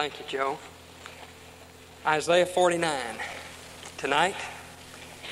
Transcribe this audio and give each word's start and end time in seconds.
Thank 0.00 0.18
you, 0.18 0.24
Joe. 0.26 0.58
Isaiah 2.06 2.46
49. 2.46 2.98
Tonight, 3.98 4.34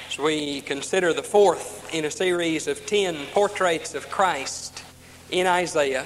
as 0.06 0.18
we 0.18 0.60
consider 0.60 1.14
the 1.14 1.22
fourth 1.22 1.88
in 1.94 2.04
a 2.04 2.10
series 2.10 2.68
of 2.68 2.84
10 2.84 3.17
portraits 3.33 3.94
of 3.94 4.10
Christ 4.10 4.84
in 5.31 5.46
Isaiah, 5.46 6.04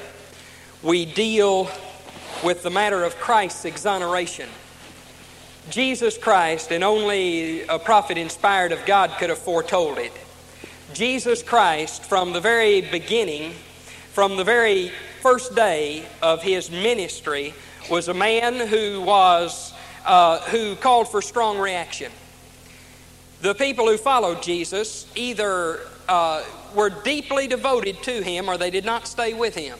we 0.80 1.04
deal 1.04 1.68
with 2.44 2.62
the 2.62 2.70
matter 2.70 3.02
of 3.02 3.16
Christ's 3.16 3.64
exoneration. 3.64 4.48
Jesus 5.68 6.16
Christ, 6.16 6.70
and 6.70 6.84
only 6.84 7.62
a 7.62 7.80
prophet 7.80 8.16
inspired 8.16 8.70
of 8.70 8.86
God 8.86 9.10
could 9.18 9.30
have 9.30 9.38
foretold 9.38 9.98
it. 9.98 10.12
Jesus 10.94 11.42
Christ, 11.42 12.04
from 12.04 12.32
the 12.32 12.40
very 12.40 12.80
beginning, 12.80 13.54
from 14.12 14.36
the 14.36 14.44
very 14.44 14.92
first 15.20 15.56
day 15.56 16.04
of 16.22 16.44
his 16.44 16.70
ministry, 16.70 17.54
was 17.90 18.08
a 18.08 18.14
man 18.14 18.66
who 18.68 19.00
was 19.00 19.72
uh, 20.04 20.40
who 20.40 20.76
called 20.76 21.08
for 21.08 21.22
strong 21.22 21.58
reaction. 21.58 22.10
The 23.40 23.54
people 23.54 23.86
who 23.86 23.96
followed 23.96 24.42
Jesus 24.42 25.06
either 25.14 25.80
uh, 26.08 26.42
were 26.74 26.90
deeply 26.90 27.46
devoted 27.46 28.02
to 28.04 28.22
him 28.22 28.48
or 28.48 28.56
they 28.56 28.70
did 28.70 28.84
not 28.84 29.06
stay 29.06 29.34
with 29.34 29.54
him. 29.54 29.78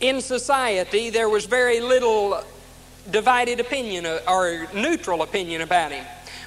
In 0.00 0.20
society, 0.20 1.10
there 1.10 1.28
was 1.28 1.44
very 1.44 1.80
little 1.80 2.42
divided 3.10 3.60
opinion 3.60 4.06
or 4.26 4.66
neutral 4.74 5.22
opinion 5.22 5.60
about 5.60 5.92
him. 5.92 6.04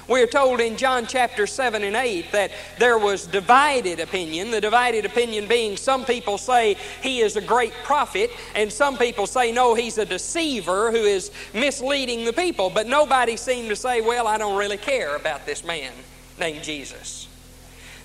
We're 0.08 0.28
told 0.28 0.60
in 0.60 0.76
John 0.76 1.06
chapter 1.06 1.48
7 1.48 1.82
and 1.82 1.96
8 1.96 2.30
that 2.30 2.52
there 2.78 2.96
was 2.96 3.26
divided 3.26 3.98
opinion. 3.98 4.52
The 4.52 4.60
divided 4.60 5.04
opinion 5.04 5.48
being 5.48 5.76
some 5.76 6.04
people 6.04 6.38
say 6.38 6.76
he 7.02 7.20
is 7.20 7.34
a 7.34 7.40
great 7.40 7.72
prophet, 7.82 8.30
and 8.54 8.72
some 8.72 8.96
people 8.96 9.26
say 9.26 9.50
no, 9.50 9.74
he's 9.74 9.98
a 9.98 10.04
deceiver 10.04 10.92
who 10.92 10.98
is 10.98 11.32
misleading 11.52 12.24
the 12.24 12.32
people. 12.32 12.70
But 12.70 12.86
nobody 12.86 13.36
seemed 13.36 13.68
to 13.70 13.76
say, 13.76 14.00
well, 14.00 14.28
I 14.28 14.38
don't 14.38 14.56
really 14.56 14.76
care 14.76 15.16
about 15.16 15.44
this 15.44 15.64
man 15.64 15.92
named 16.38 16.62
Jesus. 16.62 17.26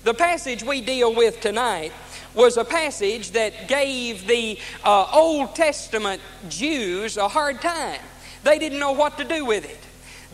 The 0.02 0.14
passage 0.14 0.64
we 0.64 0.80
deal 0.80 1.14
with 1.14 1.40
tonight 1.40 1.92
was 2.34 2.56
a 2.56 2.64
passage 2.64 3.30
that 3.32 3.68
gave 3.68 4.26
the 4.26 4.58
uh, 4.82 5.06
Old 5.12 5.54
Testament 5.54 6.20
Jews 6.48 7.16
a 7.16 7.28
hard 7.28 7.60
time. 7.60 8.00
They 8.42 8.58
didn't 8.58 8.80
know 8.80 8.92
what 8.92 9.18
to 9.18 9.24
do 9.24 9.44
with 9.44 9.64
it. 9.64 9.78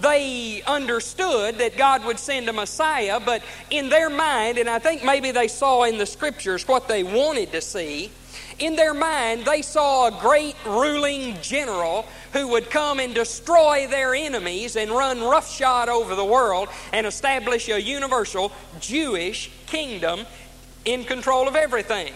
They 0.01 0.63
understood 0.67 1.59
that 1.59 1.77
God 1.77 2.05
would 2.05 2.19
send 2.19 2.49
a 2.49 2.53
Messiah, 2.53 3.19
but 3.19 3.43
in 3.71 3.89
their 3.89 4.09
mind, 4.09 4.59
and 4.59 4.69
I 4.69 4.79
think 4.79 5.03
maybe 5.03 5.33
they 5.33 5.49
saw 5.49 5.83
in 5.85 5.99
the 5.99 6.07
scriptures 6.07 6.69
what 6.69 6.87
they 6.87 7.03
wanted 7.03 7.53
to 7.53 7.61
see, 7.61 8.11
in 8.59 8.75
their 8.75 8.95
mind, 8.95 9.45
they 9.45 9.63
saw 9.63 10.09
a 10.09 10.21
great 10.21 10.57
ruling 10.67 11.41
general 11.41 12.05
who 12.33 12.49
would 12.49 12.71
come 12.71 12.99
and 12.99 13.15
destroy 13.15 13.87
their 13.87 14.15
enemies 14.15 14.75
and 14.77 14.91
run 14.91 15.21
roughshod 15.21 15.89
over 15.89 16.15
the 16.17 16.25
world 16.25 16.69
and 16.93 17.07
establish 17.07 17.69
a 17.69 17.81
universal 17.81 18.51
Jewish 18.81 19.51
kingdom 19.67 20.27
in 20.85 21.05
control 21.05 21.47
of 21.47 21.55
everything. 21.55 22.13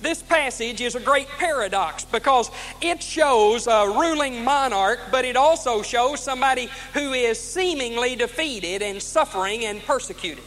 This 0.00 0.22
passage 0.22 0.80
is 0.80 0.94
a 0.94 1.00
great 1.00 1.28
paradox 1.28 2.04
because 2.04 2.50
it 2.80 3.02
shows 3.02 3.66
a 3.66 3.86
ruling 3.86 4.42
monarch, 4.42 4.98
but 5.10 5.26
it 5.26 5.36
also 5.36 5.82
shows 5.82 6.20
somebody 6.20 6.70
who 6.94 7.12
is 7.12 7.38
seemingly 7.38 8.16
defeated 8.16 8.80
and 8.80 9.02
suffering 9.02 9.66
and 9.66 9.82
persecuted. 9.82 10.44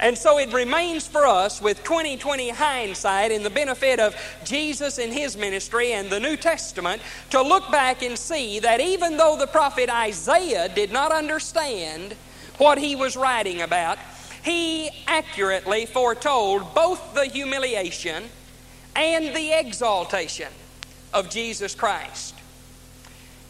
And 0.00 0.16
so 0.16 0.38
it 0.38 0.52
remains 0.52 1.08
for 1.08 1.26
us 1.26 1.60
with 1.60 1.82
2020 1.82 2.50
hindsight 2.50 3.32
and 3.32 3.44
the 3.44 3.50
benefit 3.50 3.98
of 3.98 4.14
Jesus 4.44 4.98
and 4.98 5.12
his 5.12 5.36
ministry 5.36 5.92
and 5.92 6.08
the 6.08 6.20
New 6.20 6.36
Testament 6.36 7.02
to 7.30 7.42
look 7.42 7.68
back 7.72 8.02
and 8.02 8.16
see 8.16 8.60
that 8.60 8.80
even 8.80 9.16
though 9.16 9.36
the 9.36 9.48
prophet 9.48 9.90
Isaiah 9.90 10.68
did 10.68 10.92
not 10.92 11.10
understand 11.10 12.14
what 12.58 12.78
he 12.78 12.94
was 12.94 13.16
writing 13.16 13.62
about, 13.62 13.98
he 14.42 14.90
accurately 15.06 15.86
foretold 15.86 16.74
both 16.74 17.14
the 17.14 17.26
humiliation 17.26 18.24
and 18.96 19.34
the 19.34 19.58
exaltation 19.58 20.52
of 21.12 21.30
Jesus 21.30 21.74
Christ. 21.74 22.34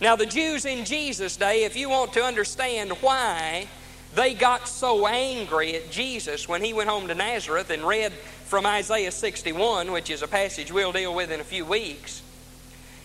Now, 0.01 0.15
the 0.15 0.27
Jews 0.27 0.65
in 0.65 0.85
Jesus' 0.85 1.37
day, 1.37 1.65
if 1.65 1.77
you 1.77 1.89
want 1.89 2.13
to 2.13 2.23
understand 2.23 2.93
why 3.01 3.67
they 4.15 4.33
got 4.35 4.69
so 4.69 5.07
angry 5.07 5.75
at 5.75 5.91
Jesus 5.91 6.49
when 6.49 6.63
he 6.63 6.73
went 6.73 6.89
home 6.89 7.09
to 7.09 7.15
Nazareth 7.15 7.71
and 7.71 7.83
read 7.83 8.13
from 8.13 8.65
Isaiah 8.65 9.11
61, 9.11 9.91
which 9.91 10.09
is 10.09 10.23
a 10.23 10.29
passage 10.29 10.73
we'll 10.73 10.93
deal 10.93 11.15
with 11.15 11.31
in 11.31 11.41
a 11.41 11.45
few 11.45 11.65
weeks, 11.65 12.23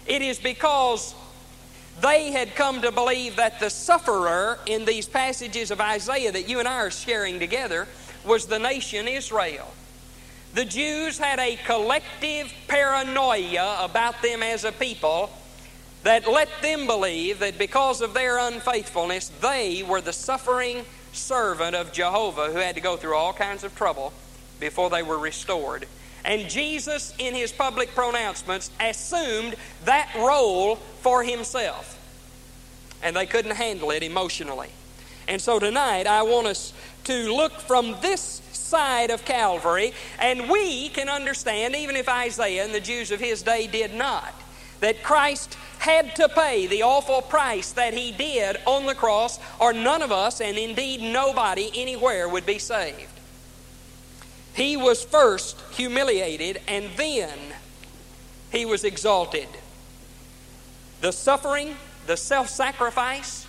it 0.06 0.22
is 0.22 0.40
because 0.40 1.16
they 2.02 2.31
had 2.31 2.56
come 2.56 2.81
to 2.81 2.92
believe 2.92 3.36
that 3.36 3.59
the 3.59 3.70
sufferer 3.70 4.59
in 4.66 4.86
these 4.86 5.08
passages 5.08 5.72
of 5.72 5.80
Isaiah 5.80 6.31
that 6.31 6.50
you 6.50 6.59
and 6.59 6.68
I 6.68 6.76
are 6.76 6.92
sharing 6.92 7.40
together 7.40 7.88
was 8.26 8.46
the 8.46 8.59
nation 8.59 9.08
Israel. 9.08 9.74
The 10.54 10.66
Jews 10.66 11.18
had 11.18 11.40
a 11.40 11.58
collective 11.66 12.54
paranoia 12.68 13.78
about 13.84 14.22
them 14.22 14.44
as 14.44 14.64
a 14.64 14.72
people 14.72 15.31
that 16.04 16.28
let 16.28 16.50
them 16.62 16.86
believe 16.86 17.40
that 17.40 17.58
because 17.58 18.02
of 18.02 18.14
their 18.14 18.38
unfaithfulness, 18.38 19.30
they 19.42 19.84
were 19.84 20.02
the 20.02 20.14
suffering 20.14 20.86
servant 21.14 21.75
of 21.75 21.92
Jehovah 21.92 22.52
who 22.52 22.58
had 22.58 22.75
to 22.75 22.81
go 22.81 22.98
through 22.98 23.16
all 23.16 23.34
kinds 23.34 23.64
of 23.64 23.75
trouble 23.75 24.14
before 24.60 24.90
they 24.90 25.02
were 25.02 25.18
restored. 25.18 25.88
And 26.25 26.50
Jesus, 26.50 27.14
in 27.18 27.34
his 27.34 27.52
public 27.52 27.94
pronouncements, 27.96 28.72
assumed 28.80 29.56
that 29.86 30.10
role 30.16 30.80
for 31.03 31.24
himself. 31.24 32.00
And 33.03 33.16
they 33.16 33.25
couldn't 33.25 33.56
handle 33.56 33.91
it 33.91 34.02
emotionally. 34.02 34.69
And 35.28 35.41
so 35.41 35.59
tonight, 35.59 36.08
I 36.08 36.24
want 36.24 36.47
us 36.47 36.74
to 37.03 37.34
look 37.34 37.59
from 37.59 37.96
this 38.02 38.41
side 38.52 39.12
of 39.12 39.24
Calvary, 39.25 39.94
and 40.19 40.50
we 40.50 40.90
can 40.90 41.09
understand, 41.09 41.75
even 41.75 41.96
if 41.96 42.09
Isaiah 42.09 42.63
and 42.63 42.74
the 42.74 42.80
Jews 42.80 43.12
of 43.12 43.19
his 43.19 43.44
day 43.44 43.68
did 43.68 43.94
not, 43.94 44.34
that 44.80 45.03
Christ 45.03 45.58
had 45.80 46.16
to 46.16 46.30
pay 46.30 46.66
the 46.68 46.84
awful 46.84 47.22
price 47.22 47.74
that 47.74 47.94
he 47.94 48.12
did 48.12 48.58
on 48.66 48.86
the 48.86 48.96
cross, 48.96 49.40
or 49.59 49.74
none 49.74 50.02
of 50.02 50.12
us, 50.12 50.42
and 50.42 50.58
indeed 50.58 51.02
nobody 51.02 51.69
anywhere, 51.75 52.28
would 52.28 52.46
be 52.46 52.58
saved. 52.58 53.19
He 54.56 54.78
was 54.78 55.03
first 55.03 55.59
humiliated, 55.72 56.62
and 56.68 56.90
then 56.96 57.38
he 58.52 58.66
was 58.66 58.84
exalted. 58.84 59.50
The 61.03 61.12
suffering, 61.12 61.75
the 62.08 62.16
self 62.16 62.47
sacrifice, 62.47 63.46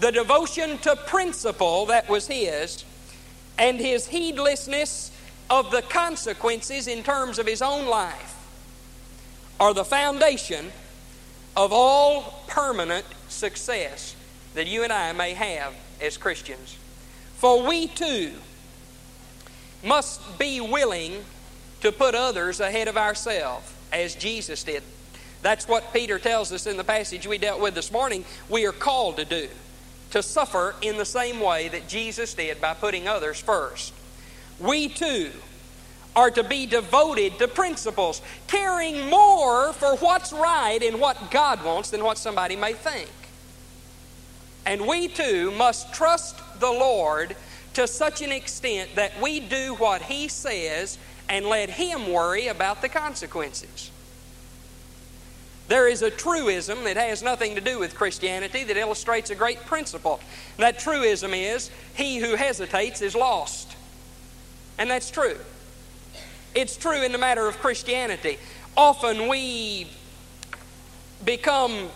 the 0.00 0.12
devotion 0.12 0.76
to 0.80 0.96
principle 0.96 1.86
that 1.86 2.10
was 2.10 2.26
his, 2.26 2.84
and 3.58 3.80
his 3.80 4.06
heedlessness 4.06 5.10
of 5.48 5.70
the 5.70 5.80
consequences 5.80 6.88
in 6.88 7.02
terms 7.02 7.38
of 7.38 7.46
his 7.46 7.62
own 7.62 7.86
life 7.86 8.36
are 9.58 9.72
the 9.72 9.82
foundation 9.82 10.72
of 11.56 11.72
all 11.72 12.44
permanent 12.46 13.06
success 13.30 14.14
that 14.52 14.66
you 14.66 14.84
and 14.84 14.92
I 14.92 15.12
may 15.12 15.32
have 15.32 15.72
as 16.02 16.18
Christians. 16.18 16.76
For 17.36 17.66
we 17.66 17.86
too 17.86 18.32
must 19.82 20.38
be 20.38 20.60
willing 20.60 21.24
to 21.80 21.92
put 21.92 22.14
others 22.14 22.60
ahead 22.60 22.88
of 22.88 22.98
ourselves, 22.98 23.72
as 23.90 24.14
Jesus 24.14 24.64
did. 24.64 24.82
That's 25.42 25.66
what 25.66 25.92
Peter 25.92 26.18
tells 26.18 26.52
us 26.52 26.66
in 26.66 26.76
the 26.76 26.84
passage 26.84 27.26
we 27.26 27.38
dealt 27.38 27.60
with 27.60 27.74
this 27.74 27.90
morning, 27.90 28.24
we 28.48 28.66
are 28.66 28.72
called 28.72 29.16
to 29.16 29.24
do 29.24 29.48
to 30.10 30.22
suffer 30.22 30.74
in 30.82 30.96
the 30.96 31.04
same 31.04 31.40
way 31.40 31.68
that 31.68 31.88
Jesus 31.88 32.34
did 32.34 32.60
by 32.60 32.74
putting 32.74 33.08
others 33.08 33.40
first. 33.40 33.92
We 34.58 34.88
too 34.88 35.30
are 36.16 36.30
to 36.32 36.42
be 36.42 36.66
devoted 36.66 37.38
to 37.38 37.48
principles, 37.48 38.20
caring 38.48 39.08
more 39.08 39.72
for 39.72 39.96
what's 39.96 40.32
right 40.32 40.82
and 40.82 41.00
what 41.00 41.30
God 41.30 41.64
wants 41.64 41.90
than 41.90 42.02
what 42.02 42.18
somebody 42.18 42.56
may 42.56 42.72
think. 42.72 43.10
And 44.66 44.86
we 44.86 45.08
too 45.08 45.52
must 45.52 45.94
trust 45.94 46.36
the 46.58 46.70
Lord 46.70 47.36
to 47.74 47.86
such 47.86 48.20
an 48.20 48.32
extent 48.32 48.96
that 48.96 49.20
we 49.22 49.40
do 49.40 49.74
what 49.74 50.02
He 50.02 50.28
says 50.28 50.98
and 51.28 51.46
let 51.46 51.70
Him 51.70 52.12
worry 52.12 52.48
about 52.48 52.82
the 52.82 52.88
consequences. 52.88 53.90
There 55.70 55.86
is 55.86 56.02
a 56.02 56.10
truism 56.10 56.82
that 56.82 56.96
has 56.96 57.22
nothing 57.22 57.54
to 57.54 57.60
do 57.60 57.78
with 57.78 57.94
Christianity 57.94 58.64
that 58.64 58.76
illustrates 58.76 59.30
a 59.30 59.36
great 59.36 59.60
principle. 59.66 60.18
That 60.56 60.80
truism 60.80 61.32
is 61.32 61.70
he 61.94 62.18
who 62.18 62.34
hesitates 62.34 63.00
is 63.02 63.14
lost. 63.14 63.76
And 64.78 64.90
that's 64.90 65.12
true. 65.12 65.36
It's 66.56 66.76
true 66.76 67.00
in 67.00 67.12
the 67.12 67.18
matter 67.18 67.46
of 67.46 67.56
Christianity. 67.60 68.38
Often 68.76 69.28
we 69.28 69.86
become 71.24 71.88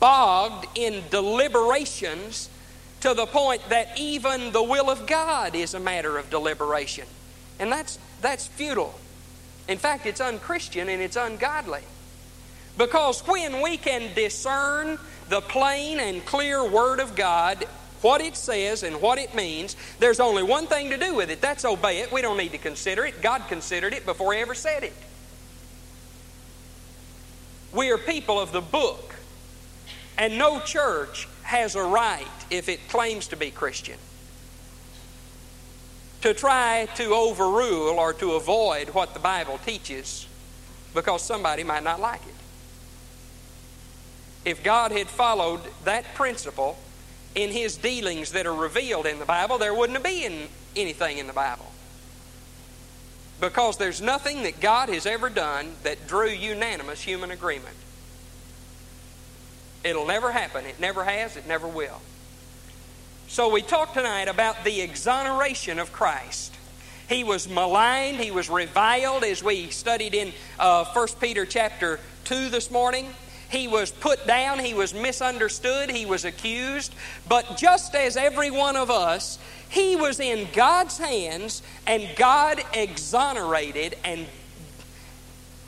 bogged 0.00 0.66
in 0.76 1.04
deliberations 1.08 2.50
to 3.02 3.14
the 3.14 3.26
point 3.26 3.62
that 3.68 4.00
even 4.00 4.50
the 4.50 4.64
will 4.64 4.90
of 4.90 5.06
God 5.06 5.54
is 5.54 5.74
a 5.74 5.80
matter 5.80 6.18
of 6.18 6.28
deliberation. 6.28 7.06
And 7.60 7.70
that's, 7.70 8.00
that's 8.20 8.48
futile. 8.48 8.98
In 9.68 9.78
fact, 9.78 10.06
it's 10.06 10.20
unchristian 10.20 10.88
and 10.88 11.00
it's 11.00 11.14
ungodly. 11.14 11.82
Because 12.78 13.20
when 13.26 13.60
we 13.60 13.76
can 13.76 14.14
discern 14.14 14.98
the 15.28 15.40
plain 15.40 16.00
and 16.00 16.24
clear 16.24 16.68
Word 16.68 17.00
of 17.00 17.14
God, 17.14 17.64
what 18.00 18.20
it 18.20 18.36
says 18.36 18.82
and 18.82 19.00
what 19.00 19.18
it 19.18 19.34
means, 19.34 19.76
there's 19.98 20.20
only 20.20 20.42
one 20.42 20.66
thing 20.66 20.90
to 20.90 20.96
do 20.96 21.14
with 21.14 21.30
it 21.30 21.40
that's 21.40 21.64
obey 21.64 21.98
it. 21.98 22.12
We 22.12 22.22
don't 22.22 22.36
need 22.36 22.52
to 22.52 22.58
consider 22.58 23.04
it. 23.04 23.22
God 23.22 23.42
considered 23.48 23.92
it 23.92 24.04
before 24.04 24.32
He 24.34 24.40
ever 24.40 24.54
said 24.54 24.84
it. 24.84 24.94
We 27.72 27.90
are 27.90 27.98
people 27.98 28.38
of 28.38 28.52
the 28.52 28.60
book, 28.60 29.14
and 30.18 30.36
no 30.36 30.60
church 30.60 31.28
has 31.42 31.74
a 31.74 31.82
right, 31.82 32.26
if 32.50 32.68
it 32.68 32.88
claims 32.88 33.28
to 33.28 33.36
be 33.36 33.50
Christian, 33.50 33.98
to 36.20 36.34
try 36.34 36.88
to 36.96 37.14
overrule 37.14 37.98
or 37.98 38.12
to 38.14 38.32
avoid 38.32 38.90
what 38.90 39.14
the 39.14 39.20
Bible 39.20 39.58
teaches 39.64 40.26
because 40.94 41.22
somebody 41.22 41.64
might 41.64 41.82
not 41.82 42.00
like 42.00 42.20
it. 42.26 42.41
If 44.44 44.62
God 44.62 44.92
had 44.92 45.08
followed 45.08 45.60
that 45.84 46.14
principle 46.14 46.78
in 47.34 47.50
His 47.50 47.76
dealings 47.76 48.32
that 48.32 48.46
are 48.46 48.54
revealed 48.54 49.06
in 49.06 49.18
the 49.18 49.24
Bible, 49.24 49.58
there 49.58 49.74
wouldn't 49.74 49.96
have 49.96 50.04
been 50.04 50.48
anything 50.76 51.18
in 51.18 51.26
the 51.26 51.32
Bible. 51.32 51.66
Because 53.40 53.76
there's 53.76 54.00
nothing 54.00 54.42
that 54.44 54.60
God 54.60 54.88
has 54.88 55.06
ever 55.06 55.28
done 55.28 55.72
that 55.82 56.06
drew 56.06 56.28
unanimous 56.28 57.02
human 57.02 57.30
agreement. 57.30 57.76
It'll 59.84 60.06
never 60.06 60.30
happen. 60.30 60.64
It 60.64 60.78
never 60.78 61.04
has. 61.04 61.36
It 61.36 61.46
never 61.46 61.66
will. 61.66 62.00
So 63.26 63.48
we 63.48 63.62
talk 63.62 63.94
tonight 63.94 64.28
about 64.28 64.64
the 64.64 64.80
exoneration 64.80 65.78
of 65.78 65.92
Christ. 65.92 66.54
He 67.08 67.24
was 67.24 67.48
maligned. 67.48 68.20
He 68.20 68.30
was 68.30 68.48
reviled 68.48 69.24
as 69.24 69.42
we 69.42 69.70
studied 69.70 70.14
in 70.14 70.32
uh, 70.58 70.84
1 70.84 71.08
Peter 71.20 71.44
chapter 71.46 71.98
2 72.24 72.48
this 72.48 72.70
morning. 72.70 73.08
He 73.52 73.68
was 73.68 73.90
put 73.90 74.26
down. 74.26 74.58
He 74.58 74.72
was 74.72 74.94
misunderstood. 74.94 75.90
He 75.90 76.06
was 76.06 76.24
accused. 76.24 76.94
But 77.28 77.58
just 77.58 77.94
as 77.94 78.16
every 78.16 78.50
one 78.50 78.76
of 78.76 78.90
us, 78.90 79.38
he 79.68 79.94
was 79.94 80.20
in 80.20 80.48
God's 80.54 80.96
hands 80.96 81.62
and 81.86 82.08
God 82.16 82.64
exonerated 82.72 83.94
and, 84.04 84.26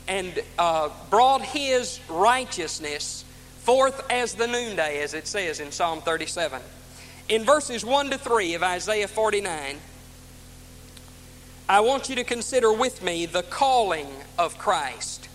and 0.07 0.41
uh, 0.57 0.89
brought 1.11 1.43
his 1.43 1.99
righteousness 2.09 3.23
forth 3.59 4.03
as 4.11 4.33
the 4.33 4.47
noonday, 4.47 5.03
as 5.03 5.13
it 5.13 5.27
says 5.27 5.59
in 5.59 5.71
Psalm 5.71 6.01
37. 6.01 6.59
In 7.29 7.43
verses 7.43 7.85
1 7.85 8.09
to 8.09 8.17
3 8.17 8.55
of 8.55 8.63
Isaiah 8.63 9.07
49, 9.07 9.77
I 11.69 11.79
want 11.81 12.09
you 12.09 12.15
to 12.15 12.23
consider 12.23 12.73
with 12.73 13.03
me 13.03 13.27
the 13.27 13.43
calling 13.43 14.07
of 14.39 14.57
Christ. 14.57 15.29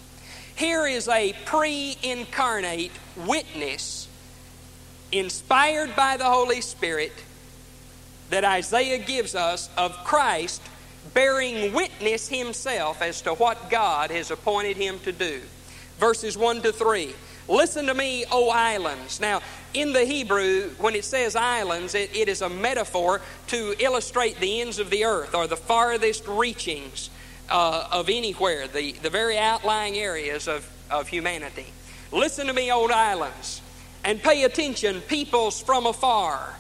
Here 0.61 0.87
is 0.87 1.09
a 1.09 1.33
pre 1.47 1.97
incarnate 2.03 2.93
witness 3.17 4.07
inspired 5.11 5.97
by 5.97 6.19
the 6.19 6.27
Holy 6.27 6.61
Spirit 6.61 7.15
that 8.29 8.45
Isaiah 8.45 8.99
gives 8.99 9.35
us 9.35 9.71
of 9.79 9.97
Christ 10.05 10.61
bearing 11.15 11.73
witness 11.73 12.29
himself 12.29 13.01
as 13.01 13.23
to 13.23 13.33
what 13.33 13.71
God 13.71 14.11
has 14.11 14.31
appointed 14.31 14.77
him 14.77 14.99
to 14.99 15.13
do. 15.13 15.41
Verses 15.99 16.37
1 16.37 16.61
to 16.61 16.75
3. 16.75 17.15
Listen 17.49 17.87
to 17.87 17.95
me, 17.95 18.27
O 18.31 18.51
islands. 18.51 19.19
Now, 19.19 19.41
in 19.73 19.95
the 19.95 20.05
Hebrew, 20.05 20.73
when 20.77 20.95
it 20.95 21.07
says 21.07 21.37
islands, 21.37 21.95
it, 21.95 22.15
it 22.15 22.29
is 22.29 22.43
a 22.43 22.51
metaphor 22.51 23.23
to 23.47 23.75
illustrate 23.79 24.39
the 24.41 24.61
ends 24.61 24.79
of 24.79 24.91
the 24.91 25.07
earth 25.07 25.35
or 25.35 25.47
the 25.47 25.57
farthest 25.57 26.29
reachings 26.29 27.09
uh, 27.51 27.89
of 27.91 28.09
anywhere, 28.09 28.69
the, 28.69 28.93
the 28.93 29.11
very 29.11 29.37
outlying 29.37 29.97
areas 29.97 30.49
of, 30.49 30.69
of 30.91 31.09
humanity. 31.09 31.67
Listen 32.13 32.47
to 32.47 32.53
me, 32.53 32.73
old 32.73 32.91
islands, 32.91 33.61
and 34.05 34.23
pay 34.23 34.45
attention, 34.45 35.01
peoples 35.03 35.61
from 35.61 35.87
afar. 35.87 36.55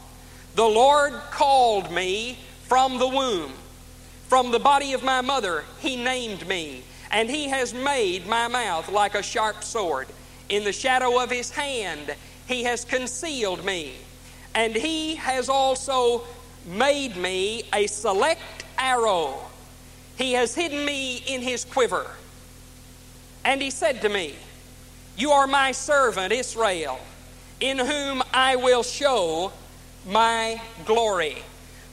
The 0.54 0.64
Lord 0.64 1.12
called 1.30 1.90
me 1.90 2.38
from 2.64 2.98
the 2.98 3.08
womb. 3.08 3.52
From 4.28 4.52
the 4.52 4.60
body 4.60 4.92
of 4.92 5.02
my 5.02 5.20
mother, 5.20 5.64
He 5.80 5.96
named 5.96 6.46
me, 6.46 6.84
and 7.10 7.28
He 7.28 7.48
has 7.48 7.74
made 7.74 8.26
my 8.26 8.48
mouth 8.48 8.88
like 8.88 9.14
a 9.14 9.22
sharp 9.22 9.64
sword. 9.64 10.08
In 10.48 10.64
the 10.64 10.72
shadow 10.72 11.20
of 11.22 11.30
His 11.30 11.50
hand, 11.50 12.14
He 12.46 12.64
has 12.64 12.84
concealed 12.84 13.64
me, 13.64 13.94
and 14.54 14.74
He 14.74 15.16
has 15.16 15.48
also 15.48 16.22
made 16.66 17.16
me 17.16 17.64
a 17.72 17.86
select 17.86 18.64
arrow 18.78 19.49
he 20.20 20.32
has 20.34 20.54
hidden 20.54 20.84
me 20.84 21.16
in 21.26 21.40
his 21.40 21.64
quiver. 21.64 22.06
And 23.42 23.62
he 23.62 23.70
said 23.70 24.02
to 24.02 24.10
me, 24.10 24.34
You 25.16 25.30
are 25.30 25.46
my 25.46 25.72
servant 25.72 26.30
Israel, 26.30 27.00
in 27.58 27.78
whom 27.78 28.22
I 28.34 28.56
will 28.56 28.82
show 28.82 29.50
my 30.06 30.60
glory. 30.84 31.38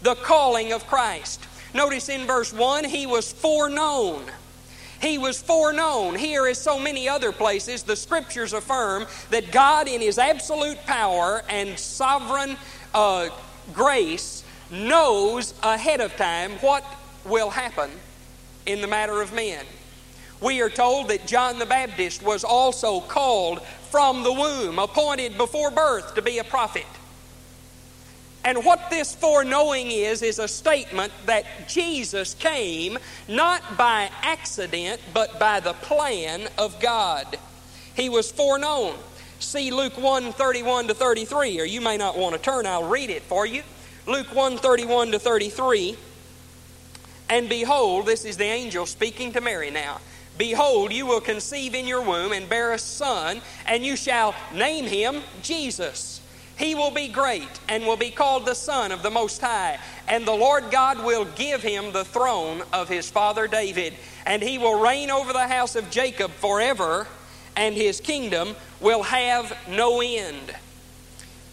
The 0.02 0.16
calling 0.16 0.74
of 0.74 0.86
Christ. 0.88 1.42
Notice 1.74 2.10
in 2.10 2.28
verse 2.28 2.52
1, 2.52 2.84
he 2.84 3.06
was 3.06 3.32
foreknown. 3.32 4.24
He 5.02 5.18
was 5.18 5.42
foreknown. 5.42 6.16
Here, 6.16 6.48
as 6.48 6.60
so 6.60 6.78
many 6.78 7.08
other 7.08 7.32
places, 7.32 7.84
the 7.84 7.96
scriptures 7.96 8.52
affirm 8.52 9.06
that 9.30 9.52
God, 9.54 9.88
in 9.88 10.02
His 10.02 10.18
absolute 10.18 10.80
power 10.86 11.44
and 11.48 11.80
sovereign 11.80 12.58
uh, 12.94 13.30
grace, 13.74 14.44
knows 14.70 15.54
ahead 15.64 16.02
of 16.02 16.16
time 16.18 16.54
what 16.60 16.84
will 17.26 17.52
happen 17.52 17.92
in 18.68 18.82
the 18.82 18.88
matter 18.88 19.22
of 19.22 19.34
men. 19.34 19.66
We 20.40 20.62
are 20.62 20.70
told 20.70 21.08
that 21.08 21.26
John 21.26 21.58
the 21.58 21.66
Baptist 21.66 22.22
was 22.22 22.44
also 22.44 23.00
called 23.00 23.64
from 23.90 24.22
the 24.22 24.34
womb, 24.34 24.78
appointed 24.78 25.38
before 25.38 25.72
birth 25.72 26.14
to 26.14 26.22
be 26.22 26.38
a 26.38 26.44
prophet. 26.44 26.86
And 28.44 28.64
what 28.64 28.90
this 28.90 29.16
foreknowing 29.16 29.90
is, 29.90 30.22
is 30.22 30.38
a 30.38 30.48
statement 30.48 31.12
that 31.26 31.46
Jesus 31.68 32.34
came 32.36 32.98
not 33.28 33.78
by 33.78 34.10
accident, 34.22 35.02
but 35.14 35.40
by 35.40 35.60
the 35.60 35.74
plan 35.74 36.48
of 36.58 36.80
God. 36.80 37.40
He 37.96 38.10
was 38.10 38.32
foreknown. 38.32 38.96
See 39.40 39.72
Luke 39.72 39.98
1 39.98 40.34
31 40.34 40.88
to 40.88 40.94
33, 40.94 41.60
or 41.60 41.66
you 41.66 41.82
may 41.82 41.98
not 41.98 42.18
want 42.18 42.36
to 42.36 42.42
turn, 42.42 42.66
I'll 42.66 42.88
read 42.88 43.10
it 43.10 43.24
for 43.24 43.46
you. 43.46 43.64
Luke 44.06 44.34
1 44.34 44.58
31 44.58 45.12
to 45.12 45.20
33. 45.20 45.98
And 47.30 47.50
behold, 47.50 48.06
this 48.06 48.26
is 48.26 48.38
the 48.38 48.46
angel 48.46 48.86
speaking 48.86 49.34
to 49.34 49.42
Mary 49.42 49.70
now. 49.70 50.00
Behold, 50.38 50.94
you 50.94 51.06
will 51.06 51.20
conceive 51.20 51.74
in 51.74 51.88
your 51.88 52.02
womb 52.02 52.32
and 52.32 52.48
bear 52.48 52.74
a 52.74 52.78
son, 52.78 53.42
and 53.66 53.84
you 53.84 53.96
shall 53.96 54.36
name 54.54 54.86
him 54.86 55.22
Jesus. 55.42 56.22
He 56.58 56.74
will 56.74 56.92
be 56.92 57.08
great 57.08 57.48
and 57.70 57.86
will 57.86 57.98
be 57.98 58.10
called 58.10 58.46
the 58.46 58.56
Son 58.56 58.92
of 58.92 59.04
the 59.04 59.12
Most 59.12 59.42
High. 59.42 59.78
And 60.08 60.26
the 60.26 60.34
Lord 60.34 60.72
God 60.72 61.04
will 61.04 61.26
give 61.26 61.62
him 61.62 61.92
the 61.92 62.06
throne 62.06 62.64
of 62.74 62.90
his 62.90 63.10
father 63.10 63.48
David. 63.48 63.94
And 64.26 64.42
he 64.42 64.58
will 64.58 64.80
reign 64.80 65.12
over 65.12 65.34
the 65.34 65.48
house 65.48 65.76
of 65.76 65.90
Jacob 65.92 66.32
forever, 66.32 67.08
and 67.56 67.76
his 67.76 68.02
kingdom 68.02 68.56
will 68.80 69.04
have 69.04 69.56
no 69.70 70.02
end. 70.02 70.56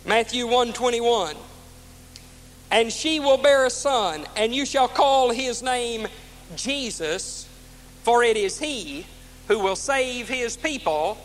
Matthew 0.07 0.47
121. 0.47 1.37
And 2.71 2.93
she 2.93 3.21
will 3.21 3.39
bear 3.39 3.67
a 3.67 3.71
son, 3.71 4.27
and 4.37 4.55
you 4.55 4.67
shall 4.67 4.89
call 4.89 5.31
his 5.31 5.63
name 5.63 6.09
Jesus, 6.57 7.49
for 8.03 8.23
it 8.23 8.37
is 8.37 8.59
he 8.59 9.07
who 9.49 9.59
will 9.59 9.77
save 9.77 10.29
his 10.29 10.57
people 10.57 11.19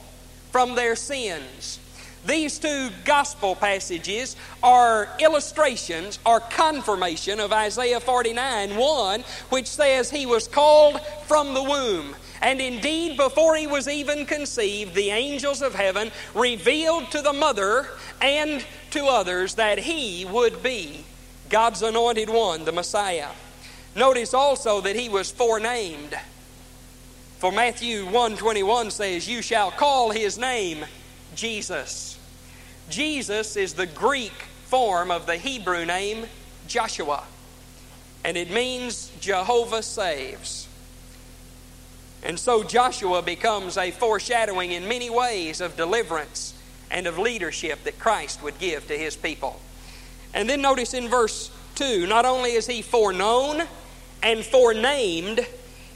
from 0.51 0.75
their 0.75 0.95
sins. 0.95 1.79
These 2.25 2.59
two 2.59 2.89
gospel 3.05 3.55
passages 3.55 4.35
are 4.61 5.07
illustrations 5.19 6.19
or 6.25 6.41
confirmation 6.41 7.39
of 7.39 7.53
Isaiah 7.53 8.01
49 8.01 8.75
1, 8.75 9.23
which 9.49 9.67
says 9.67 10.09
he 10.09 10.25
was 10.25 10.47
called 10.47 10.99
from 11.27 11.53
the 11.53 11.63
womb. 11.63 12.15
And 12.41 12.61
indeed, 12.61 13.17
before 13.17 13.55
he 13.55 13.67
was 13.67 13.87
even 13.87 14.25
conceived, 14.25 14.95
the 14.95 15.09
angels 15.09 15.61
of 15.61 15.75
heaven 15.75 16.11
revealed 16.33 17.11
to 17.11 17.21
the 17.21 17.33
mother 17.33 17.87
and 18.21 18.65
to 18.91 19.05
others 19.05 19.55
that 19.55 19.79
he 19.79 20.25
would 20.25 20.61
be 20.61 21.05
God's 21.49 21.81
anointed 21.81 22.29
one, 22.29 22.65
the 22.65 22.71
Messiah. 22.71 23.29
Notice 23.95 24.33
also 24.33 24.81
that 24.81 24.95
he 24.95 25.09
was 25.09 25.31
forenamed. 25.31 26.17
For 27.39 27.51
Matthew 27.51 28.05
121 28.05 28.91
says, 28.91 29.27
You 29.27 29.41
shall 29.41 29.71
call 29.71 30.11
his 30.11 30.37
name 30.37 30.85
Jesus. 31.35 32.19
Jesus 32.89 33.55
is 33.55 33.73
the 33.73 33.85
Greek 33.85 34.33
form 34.65 35.09
of 35.09 35.25
the 35.25 35.37
Hebrew 35.37 35.85
name 35.85 36.25
Joshua, 36.67 37.23
and 38.23 38.37
it 38.37 38.51
means 38.51 39.11
Jehovah 39.19 39.81
saves. 39.81 40.67
And 42.21 42.37
so 42.37 42.63
Joshua 42.63 43.21
becomes 43.21 43.77
a 43.77 43.91
foreshadowing 43.91 44.71
in 44.71 44.87
many 44.87 45.09
ways 45.09 45.61
of 45.61 45.77
deliverance 45.77 46.53
and 46.91 47.07
of 47.07 47.17
leadership 47.17 47.83
that 47.85 47.97
Christ 47.97 48.43
would 48.43 48.59
give 48.59 48.87
to 48.87 48.97
his 48.97 49.15
people. 49.15 49.59
And 50.33 50.49
then 50.49 50.61
notice 50.61 50.93
in 50.93 51.07
verse 51.07 51.51
2 51.75 52.07
not 52.07 52.25
only 52.25 52.51
is 52.51 52.67
he 52.67 52.81
foreknown 52.81 53.63
and 54.21 54.43
forenamed, 54.43 55.45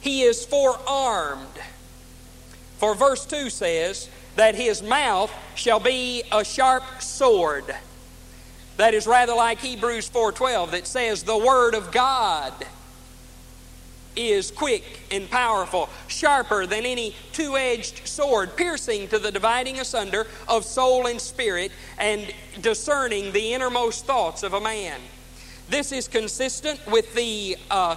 he 0.02 0.24
is 0.24 0.46
forearmed. 0.46 1.60
For 2.78 2.96
verse 2.96 3.26
2 3.26 3.50
says, 3.50 4.10
that 4.36 4.56
his 4.56 4.82
mouth 4.82 5.32
shall 5.56 5.80
be 5.80 6.24
a 6.32 6.44
sharp 6.44 6.84
sword. 7.00 7.76
That 8.78 8.94
is 8.94 9.06
rather 9.06 9.34
like 9.34 9.60
Hebrews 9.60 10.10
4:12 10.10 10.72
that 10.72 10.88
says 10.88 11.24
the 11.24 11.38
word 11.38 11.76
of 11.76 11.92
God 11.92 12.54
is 14.16 14.52
quick 14.52 15.02
and 15.12 15.30
powerful, 15.30 15.90
sharper 16.08 16.66
than 16.66 16.86
any 16.86 17.16
two-edged 17.32 18.08
sword, 18.08 18.56
piercing 18.56 19.08
to 19.10 19.20
the 19.20 19.32
dividing 19.32 19.80
asunder 19.80 20.28
of 20.48 20.66
soul 20.66 21.08
and 21.08 21.20
spirit 21.20 21.72
and 21.98 22.34
discerning 22.62 23.32
the 23.32 23.54
innermost 23.54 24.06
thoughts 24.06 24.44
of 24.44 24.54
a 24.54 24.62
man. 24.62 25.00
This 25.70 25.92
is 25.92 26.08
consistent 26.08 26.86
with 26.88 27.14
the 27.16 27.58
uh, 27.72 27.96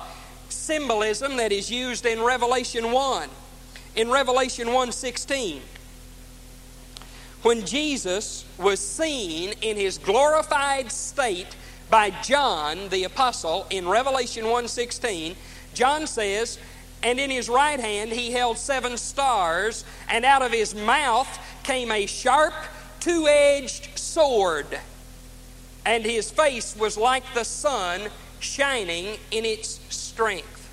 symbolism 0.49 1.37
that 1.37 1.53
is 1.53 1.71
used 1.71 2.07
in 2.07 2.23
Revelation 2.23 2.93
1. 2.93 3.29
In 3.97 4.11
Revelation 4.11 4.69
1:16, 4.69 5.61
when 7.43 7.65
Jesus 7.65 8.45
was 8.59 8.81
seen 8.81 9.55
in 9.63 9.77
his 9.77 9.99
glorified 9.99 10.93
state 10.93 11.57
by 11.89 12.11
John 12.23 12.89
the 12.89 13.05
apostle 13.05 13.67
in 13.71 13.89
Revelation 13.89 14.45
1:16, 14.45 15.37
John 15.77 16.07
says, 16.07 16.59
"And 17.03 17.21
in 17.21 17.31
his 17.31 17.49
right 17.49 17.79
hand 17.79 18.11
he 18.11 18.33
held 18.33 18.59
seven 18.59 18.97
stars, 18.97 19.85
and 20.09 20.25
out 20.25 20.43
of 20.43 20.51
his 20.51 20.75
mouth 20.75 21.29
came 21.63 21.93
a 21.93 22.07
sharp 22.07 22.55
two-edged 22.99 23.97
sword, 23.97 24.81
and 25.85 26.05
his 26.05 26.31
face 26.31 26.75
was 26.75 26.97
like 26.97 27.23
the 27.35 27.45
sun 27.45 28.11
shining 28.41 29.19
in 29.31 29.45
its 29.45 29.79
strength." 29.91 30.69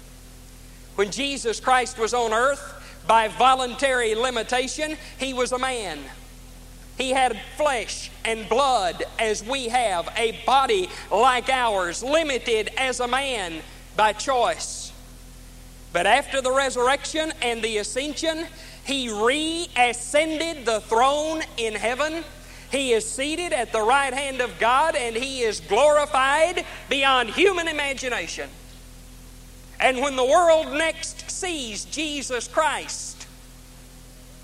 When 0.96 1.12
Jesus 1.12 1.60
Christ 1.60 1.98
was 1.98 2.14
on 2.14 2.34
earth, 2.34 2.62
by 3.06 3.28
voluntary 3.28 4.16
limitation, 4.16 4.98
he 5.18 5.34
was 5.34 5.52
a 5.52 5.60
man. 5.60 6.10
He 6.98 7.10
had 7.10 7.40
flesh 7.58 8.10
and 8.24 8.48
blood 8.48 9.04
as 9.20 9.44
we 9.44 9.68
have, 9.68 10.08
a 10.16 10.32
body 10.46 10.90
like 11.12 11.50
ours, 11.50 12.02
limited 12.04 12.72
as 12.78 13.00
a 13.00 13.08
man 13.08 13.62
by 13.98 14.14
choice. 14.14 14.83
But 15.94 16.08
after 16.08 16.42
the 16.42 16.52
resurrection 16.52 17.32
and 17.42 17.62
the 17.62 17.78
ascension, 17.78 18.48
he 18.84 19.10
reascended 19.10 20.66
the 20.66 20.82
throne 20.82 21.44
in 21.56 21.76
heaven. 21.76 22.24
He 22.72 22.94
is 22.94 23.08
seated 23.08 23.54
at 23.54 23.72
the 23.72 23.82
right 23.82 24.12
hand 24.12 24.42
of 24.42 24.58
God 24.60 24.96
and 24.96 25.16
he 25.16 25.42
is 25.42 25.60
glorified 25.60 26.66
beyond 26.90 27.30
human 27.30 27.68
imagination. 27.68 28.50
And 29.80 30.02
when 30.02 30.16
the 30.16 30.26
world 30.26 30.74
next 30.74 31.30
sees 31.30 31.86
Jesus 31.86 32.48
Christ, 32.48 33.28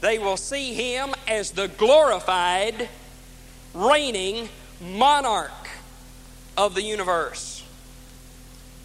they 0.02 0.20
will 0.20 0.38
see 0.38 0.74
him 0.74 1.16
as 1.28 1.52
the 1.52 1.68
glorified, 1.68 2.88
reigning 3.74 4.50
monarch 4.80 5.52
of 6.56 6.76
the 6.76 6.84
universe 6.84 7.59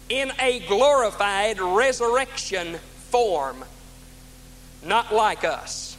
in 0.09 0.31
a 0.39 0.59
glorified 0.67 1.59
resurrection 1.59 2.75
form, 3.09 3.63
not 4.83 5.13
like 5.13 5.43
us. 5.43 5.97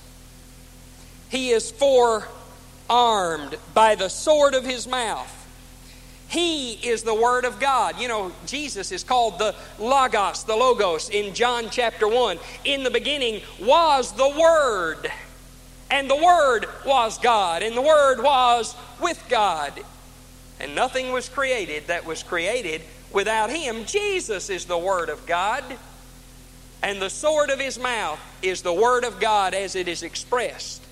He 1.28 1.50
is 1.50 1.70
forearmed 1.70 2.26
by 3.74 3.94
the 3.96 4.08
sword 4.08 4.54
of 4.54 4.64
his 4.64 4.86
mouth. 4.86 5.32
He 6.28 6.72
is 6.72 7.02
the 7.02 7.14
Word 7.14 7.44
of 7.44 7.60
God. 7.60 8.00
You 8.00 8.08
know, 8.08 8.32
Jesus 8.46 8.90
is 8.90 9.04
called 9.04 9.38
the 9.38 9.54
Logos, 9.78 10.44
the 10.44 10.56
Logos, 10.56 11.08
in 11.08 11.34
John 11.34 11.68
chapter 11.70 12.08
1. 12.08 12.38
In 12.64 12.82
the 12.82 12.90
beginning 12.90 13.42
was 13.60 14.12
the 14.12 14.28
Word, 14.28 15.10
and 15.90 16.10
the 16.10 16.16
Word 16.16 16.66
was 16.84 17.18
God, 17.18 17.62
and 17.62 17.76
the 17.76 17.82
Word 17.82 18.22
was 18.22 18.74
with 19.00 19.24
God. 19.28 19.72
And 20.58 20.74
nothing 20.74 21.12
was 21.12 21.28
created 21.28 21.88
that 21.88 22.06
was 22.06 22.22
created 22.22 22.82
without 23.16 23.50
Him. 23.50 23.86
Jesus 23.86 24.50
is 24.50 24.66
the 24.66 24.78
Word 24.78 25.08
of 25.08 25.24
God, 25.26 25.64
and 26.82 27.00
the 27.00 27.10
sword 27.10 27.48
of 27.50 27.58
His 27.58 27.78
mouth 27.78 28.20
is 28.42 28.60
the 28.60 28.72
Word 28.72 29.04
of 29.04 29.18
God 29.18 29.54
as 29.54 29.74
it 29.74 29.88
is 29.88 30.02
expressed 30.02 30.82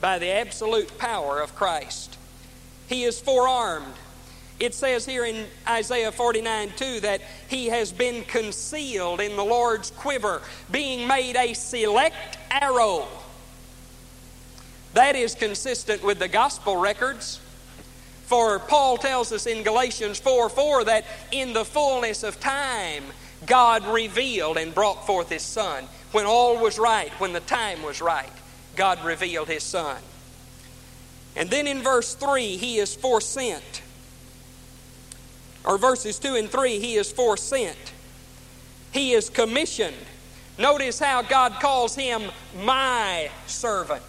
by 0.00 0.18
the 0.18 0.30
absolute 0.30 0.96
power 0.96 1.40
of 1.40 1.54
Christ. 1.56 2.16
He 2.88 3.02
is 3.04 3.20
forearmed 3.20 3.94
it 4.60 4.74
says 4.74 5.06
here 5.06 5.24
in 5.24 5.46
Isaiah 5.66 6.12
49 6.12 6.72
2 6.76 7.00
that 7.00 7.22
he 7.48 7.68
has 7.68 7.92
been 7.92 8.24
concealed 8.24 9.20
in 9.20 9.34
the 9.34 9.44
Lord's 9.44 9.90
quiver, 9.90 10.42
being 10.70 11.08
made 11.08 11.34
a 11.34 11.54
select 11.54 12.36
arrow. 12.50 13.08
That 14.92 15.16
is 15.16 15.34
consistent 15.34 16.04
with 16.04 16.18
the 16.18 16.28
gospel 16.28 16.76
records. 16.76 17.40
For 18.30 18.60
Paul 18.60 18.96
tells 18.96 19.32
us 19.32 19.46
in 19.46 19.64
Galatians 19.64 20.18
4 20.20 20.48
4 20.48 20.84
that 20.84 21.04
in 21.32 21.52
the 21.52 21.64
fullness 21.64 22.22
of 22.22 22.38
time, 22.40 23.02
God 23.44 23.84
revealed 23.86 24.56
and 24.56 24.74
brought 24.74 25.06
forth 25.06 25.28
His 25.28 25.42
Son. 25.42 25.84
When 26.12 26.26
all 26.26 26.56
was 26.56 26.78
right, 26.78 27.10
when 27.20 27.32
the 27.32 27.40
time 27.40 27.82
was 27.82 28.00
right, 28.00 28.32
God 28.76 29.04
revealed 29.04 29.48
His 29.48 29.64
Son. 29.64 29.98
And 31.36 31.50
then 31.50 31.66
in 31.66 31.82
verse 31.82 32.14
3, 32.14 32.56
He 32.56 32.78
is 32.78 32.94
foresent 32.94 33.82
or 35.64 35.78
verses 35.78 36.18
2 36.18 36.36
and 36.36 36.50
3, 36.50 36.78
he 36.78 36.94
is 36.96 37.12
foresent. 37.12 37.92
He 38.92 39.12
is 39.12 39.28
commissioned. 39.28 39.96
Notice 40.58 40.98
how 40.98 41.22
God 41.22 41.54
calls 41.60 41.94
him 41.94 42.30
my 42.62 43.30
servant. 43.46 44.02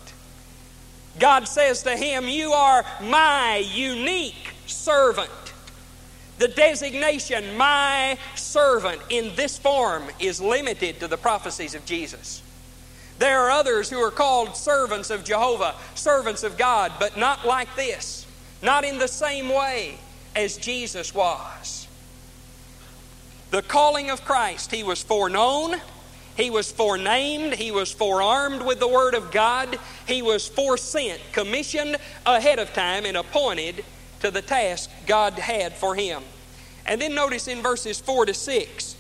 God 1.20 1.48
says 1.48 1.84
to 1.84 1.96
him, 1.96 2.28
You 2.28 2.52
are 2.54 2.86
my 3.02 3.58
unique 3.58 4.54
servant. 4.66 5.30
The 6.38 6.48
designation, 6.48 7.56
my 7.56 8.18
servant, 8.36 9.02
in 9.10 9.36
this 9.36 9.58
form 9.60 10.04
is 10.20 10.42
limited 10.42 11.00
to 11.02 11.08
the 11.08 11.18
prophecies 11.18 11.76
of 11.76 11.86
Jesus. 11.86 12.42
There 13.20 13.42
are 13.42 13.52
others 13.52 13.90
who 13.90 14.00
are 14.00 14.10
called 14.10 14.56
servants 14.56 15.12
of 15.12 15.24
Jehovah, 15.24 15.76
servants 15.94 16.42
of 16.42 16.58
God, 16.58 16.94
but 17.00 17.18
not 17.18 17.46
like 17.46 17.76
this, 17.76 18.26
not 18.64 18.84
in 18.84 18.98
the 18.98 19.08
same 19.08 19.50
way 19.50 20.00
as 20.36 20.58
Jesus 20.58 21.14
was. 21.14 21.88
The 23.52 23.62
calling 23.62 24.10
of 24.10 24.26
Christ, 24.26 24.72
he 24.72 24.82
was 24.82 25.04
foreknown, 25.04 25.76
he 26.36 26.50
was 26.50 26.72
forenamed, 26.72 27.56
he 27.56 27.72
was 27.72 27.92
forearmed 27.92 28.62
with 28.62 28.80
the 28.80 28.88
Word 28.88 29.14
of 29.14 29.32
God, 29.32 29.78
he 30.08 30.22
was 30.22 30.48
foresent, 30.48 31.20
commissioned 31.32 31.98
ahead 32.26 32.60
of 32.60 32.74
time, 32.74 33.06
and 33.06 33.18
appointed 33.18 33.84
to 34.22 34.32
the 34.32 34.42
task 34.42 34.90
God 35.08 35.34
had 35.34 35.74
for 35.74 35.96
him. 35.96 36.24
And 36.86 37.02
then 37.02 37.14
notice 37.14 37.48
in 37.48 37.62
verses 37.62 38.00
4 38.00 38.28
to 38.28 38.34
6, 38.34 38.96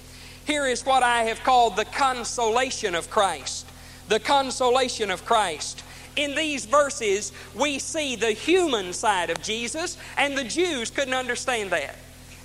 here 0.45 0.65
is 0.65 0.85
what 0.85 1.03
I 1.03 1.23
have 1.23 1.43
called 1.43 1.75
the 1.75 1.85
consolation 1.85 2.95
of 2.95 3.09
Christ. 3.09 3.67
The 4.07 4.19
consolation 4.19 5.11
of 5.11 5.25
Christ. 5.25 5.83
In 6.15 6.35
these 6.35 6.65
verses, 6.65 7.31
we 7.55 7.79
see 7.79 8.15
the 8.15 8.31
human 8.31 8.91
side 8.91 9.29
of 9.29 9.41
Jesus, 9.41 9.97
and 10.17 10.37
the 10.37 10.43
Jews 10.43 10.89
couldn't 10.89 11.13
understand 11.13 11.69
that. 11.71 11.95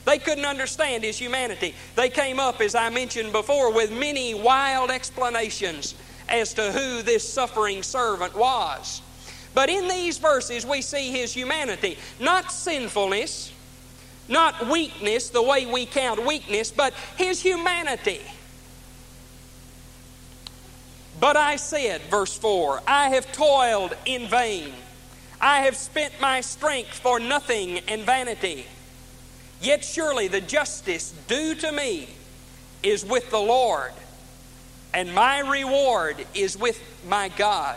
They 0.06 0.18
couldn't 0.18 0.44
understand 0.46 1.02
his 1.02 1.18
humanity. 1.18 1.74
They 1.96 2.08
came 2.08 2.38
up, 2.38 2.60
as 2.60 2.76
I 2.76 2.88
mentioned 2.90 3.32
before, 3.32 3.72
with 3.72 3.90
many 3.90 4.34
wild 4.34 4.90
explanations 4.90 5.96
as 6.28 6.54
to 6.54 6.72
who 6.72 7.02
this 7.02 7.28
suffering 7.28 7.82
servant 7.82 8.34
was. 8.34 9.02
But 9.52 9.68
in 9.68 9.88
these 9.88 10.18
verses, 10.18 10.64
we 10.64 10.80
see 10.80 11.10
his 11.10 11.34
humanity, 11.34 11.98
not 12.20 12.52
sinfulness, 12.52 13.52
not 14.28 14.68
weakness, 14.68 15.30
the 15.30 15.42
way 15.42 15.66
we 15.66 15.86
count 15.86 16.24
weakness, 16.24 16.70
but 16.70 16.94
his 17.16 17.42
humanity. 17.42 18.20
But 21.18 21.36
I 21.36 21.56
said, 21.56 22.02
verse 22.02 22.36
4, 22.36 22.82
I 22.86 23.08
have 23.08 23.32
toiled 23.32 23.96
in 24.04 24.28
vain. 24.28 24.72
I 25.40 25.62
have 25.62 25.76
spent 25.76 26.12
my 26.20 26.42
strength 26.42 26.98
for 26.98 27.18
nothing 27.18 27.80
and 27.88 28.02
vanity. 28.02 28.66
Yet 29.60 29.84
surely 29.84 30.28
the 30.28 30.40
justice 30.40 31.12
due 31.28 31.54
to 31.56 31.72
me 31.72 32.08
is 32.82 33.04
with 33.04 33.30
the 33.30 33.40
Lord, 33.40 33.92
and 34.92 35.14
my 35.14 35.40
reward 35.40 36.26
is 36.34 36.56
with 36.56 36.80
my 37.06 37.28
God. 37.28 37.76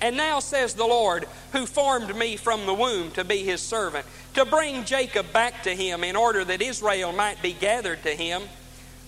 And 0.00 0.16
now 0.16 0.40
says 0.40 0.74
the 0.74 0.86
Lord, 0.86 1.26
who 1.52 1.66
formed 1.66 2.16
me 2.16 2.36
from 2.36 2.64
the 2.64 2.74
womb 2.74 3.10
to 3.12 3.24
be 3.24 3.44
his 3.44 3.60
servant, 3.60 4.06
to 4.34 4.44
bring 4.44 4.84
Jacob 4.84 5.32
back 5.32 5.62
to 5.64 5.74
him 5.74 6.04
in 6.04 6.16
order 6.16 6.44
that 6.44 6.62
Israel 6.62 7.12
might 7.12 7.42
be 7.42 7.52
gathered 7.52 8.02
to 8.04 8.10
him. 8.10 8.42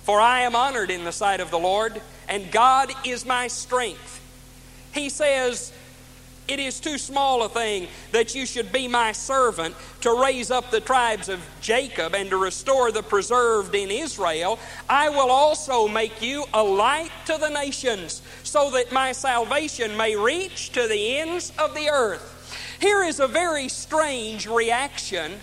For 0.02 0.20
I 0.20 0.40
am 0.40 0.54
honored 0.54 0.90
in 0.90 1.04
the 1.04 1.12
sight 1.12 1.40
of 1.40 1.50
the 1.50 1.58
Lord, 1.58 2.00
and 2.28 2.50
God 2.50 2.92
is 3.04 3.24
my 3.24 3.48
strength. 3.48 4.20
He 4.92 5.08
says, 5.08 5.71
It 6.48 6.58
is 6.58 6.80
too 6.80 6.98
small 6.98 7.44
a 7.44 7.48
thing 7.48 7.86
that 8.10 8.34
you 8.34 8.46
should 8.46 8.72
be 8.72 8.88
my 8.88 9.12
servant 9.12 9.76
to 10.00 10.20
raise 10.20 10.50
up 10.50 10.70
the 10.70 10.80
tribes 10.80 11.28
of 11.28 11.40
Jacob 11.60 12.14
and 12.14 12.28
to 12.30 12.36
restore 12.36 12.90
the 12.90 13.02
preserved 13.02 13.74
in 13.74 13.90
Israel. 13.90 14.58
I 14.88 15.08
will 15.08 15.30
also 15.30 15.86
make 15.86 16.20
you 16.20 16.44
a 16.52 16.62
light 16.62 17.12
to 17.26 17.38
the 17.38 17.48
nations, 17.48 18.22
so 18.42 18.70
that 18.72 18.92
my 18.92 19.12
salvation 19.12 19.96
may 19.96 20.16
reach 20.16 20.70
to 20.72 20.88
the 20.88 21.18
ends 21.18 21.52
of 21.58 21.74
the 21.74 21.88
earth. 21.88 22.28
Here 22.80 23.04
is 23.04 23.20
a 23.20 23.28
very 23.28 23.68
strange 23.68 24.46
reaction 24.48 25.38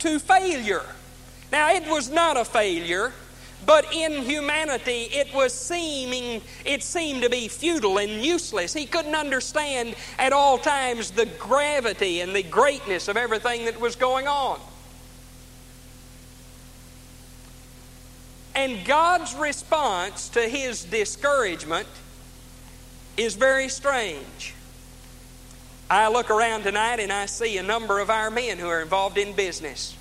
to 0.00 0.18
failure. 0.18 0.84
Now, 1.52 1.72
it 1.72 1.88
was 1.88 2.10
not 2.10 2.36
a 2.36 2.44
failure 2.44 3.12
but 3.64 3.92
in 3.92 4.22
humanity, 4.22 5.08
it 5.12 5.32
was 5.34 5.52
seeming, 5.52 6.42
it 6.64 6.82
seemed 6.82 7.22
to 7.22 7.30
be 7.30 7.48
futile 7.48 7.98
and 7.98 8.24
useless. 8.24 8.72
He 8.72 8.86
couldn't 8.86 9.14
understand 9.14 9.94
at 10.18 10.32
all 10.32 10.58
times 10.58 11.10
the 11.10 11.26
gravity 11.26 12.20
and 12.20 12.34
the 12.34 12.42
greatness 12.42 13.08
of 13.08 13.16
everything 13.16 13.64
that 13.64 13.80
was 13.80 13.96
going 13.96 14.28
on. 14.28 14.60
And 18.54 18.84
God's 18.84 19.34
response 19.34 20.28
to 20.30 20.40
his 20.42 20.84
discouragement 20.84 21.88
is 23.16 23.34
very 23.34 23.68
strange. 23.68 24.54
I 25.90 26.08
look 26.08 26.30
around 26.30 26.62
tonight 26.62 26.98
and 26.98 27.12
I 27.12 27.26
see 27.26 27.58
a 27.58 27.62
number 27.62 28.00
of 28.00 28.10
our 28.10 28.30
men 28.30 28.58
who 28.58 28.68
are 28.68 28.82
involved 28.82 29.18
in 29.18 29.34
business. 29.34 29.96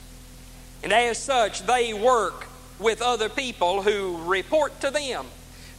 And 0.83 0.91
as 0.93 1.17
such, 1.17 1.63
they 1.63 1.93
work 1.93 2.47
with 2.79 3.01
other 3.01 3.29
people 3.29 3.82
who 3.82 4.17
report 4.24 4.79
to 4.82 4.91
them. 4.91 5.25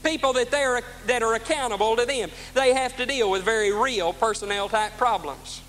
People 0.05 0.33
that, 0.35 0.50
they're, 0.50 0.83
that 1.07 1.23
are 1.23 1.35
accountable 1.35 1.97
to 1.97 2.07
them. 2.07 2.31
They 2.55 2.75
have 2.75 2.97
to 2.97 3.07
deal 3.07 3.31
with 3.31 3.43
very 3.43 3.73
real 3.73 4.12
personnel 4.12 4.69
type 4.69 4.97
problems. 4.97 5.62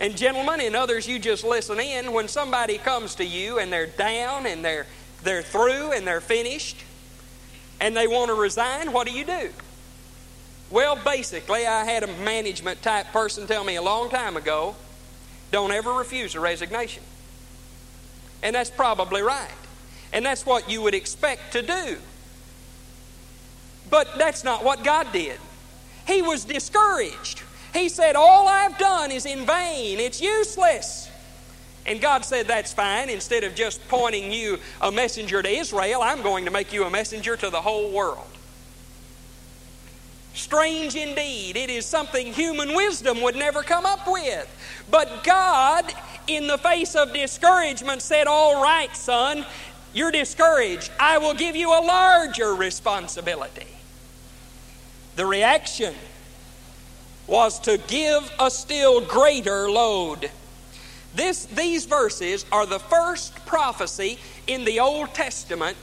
And, 0.00 0.16
gentlemen, 0.16 0.60
and 0.60 0.74
others, 0.74 1.06
you 1.06 1.18
just 1.18 1.44
listen 1.44 1.78
in. 1.78 2.12
When 2.12 2.28
somebody 2.28 2.78
comes 2.78 3.14
to 3.16 3.24
you 3.24 3.58
and 3.58 3.72
they're 3.72 3.86
down 3.86 4.46
and 4.46 4.64
they're, 4.64 4.86
they're 5.22 5.42
through 5.42 5.92
and 5.92 6.06
they're 6.06 6.20
finished 6.20 6.78
and 7.80 7.96
they 7.96 8.06
want 8.06 8.28
to 8.28 8.34
resign, 8.34 8.92
what 8.92 9.06
do 9.06 9.12
you 9.12 9.24
do? 9.24 9.50
Well, 10.70 10.96
basically, 10.96 11.66
I 11.66 11.84
had 11.84 12.02
a 12.02 12.06
management 12.06 12.80
type 12.82 13.12
person 13.12 13.46
tell 13.46 13.62
me 13.62 13.76
a 13.76 13.82
long 13.82 14.08
time 14.08 14.36
ago 14.36 14.74
don't 15.50 15.70
ever 15.70 15.92
refuse 15.92 16.34
a 16.34 16.40
resignation. 16.40 17.02
And 18.42 18.54
that's 18.54 18.70
probably 18.70 19.22
right. 19.22 19.48
And 20.12 20.24
that's 20.26 20.44
what 20.44 20.70
you 20.70 20.82
would 20.82 20.94
expect 20.94 21.52
to 21.52 21.62
do. 21.62 21.98
But 23.88 24.18
that's 24.18 24.44
not 24.44 24.64
what 24.64 24.84
God 24.84 25.12
did. 25.12 25.38
He 26.06 26.22
was 26.22 26.44
discouraged. 26.44 27.42
He 27.72 27.88
said, 27.88 28.16
All 28.16 28.48
I've 28.48 28.76
done 28.78 29.10
is 29.10 29.26
in 29.26 29.46
vain, 29.46 30.00
it's 30.00 30.20
useless. 30.20 31.08
And 31.84 32.00
God 32.00 32.24
said, 32.24 32.46
That's 32.46 32.72
fine. 32.72 33.10
Instead 33.10 33.44
of 33.44 33.54
just 33.54 33.86
pointing 33.88 34.32
you 34.32 34.58
a 34.80 34.92
messenger 34.92 35.42
to 35.42 35.48
Israel, 35.48 36.02
I'm 36.02 36.22
going 36.22 36.44
to 36.44 36.50
make 36.50 36.72
you 36.72 36.84
a 36.84 36.90
messenger 36.90 37.36
to 37.36 37.50
the 37.50 37.60
whole 37.60 37.90
world. 37.90 38.26
Strange 40.34 40.94
indeed. 40.94 41.56
It 41.56 41.68
is 41.68 41.84
something 41.84 42.32
human 42.32 42.74
wisdom 42.74 43.20
would 43.20 43.36
never 43.36 43.62
come 43.62 43.84
up 43.84 44.06
with. 44.06 44.48
But 44.90 45.24
God 45.24 45.92
in 46.36 46.46
the 46.46 46.58
face 46.58 46.94
of 46.94 47.12
discouragement, 47.12 48.02
said, 48.02 48.26
All 48.26 48.62
right, 48.62 48.94
son, 48.96 49.44
you're 49.92 50.10
discouraged. 50.10 50.90
I 50.98 51.18
will 51.18 51.34
give 51.34 51.56
you 51.56 51.70
a 51.70 51.80
larger 51.80 52.54
responsibility. 52.54 53.66
The 55.16 55.26
reaction 55.26 55.94
was 57.26 57.60
to 57.60 57.78
give 57.78 58.30
a 58.40 58.50
still 58.50 59.00
greater 59.00 59.70
load. 59.70 60.30
This, 61.14 61.44
these 61.46 61.84
verses 61.84 62.46
are 62.50 62.66
the 62.66 62.78
first 62.78 63.34
prophecy 63.46 64.18
in 64.46 64.64
the 64.64 64.80
Old 64.80 65.12
Testament 65.14 65.76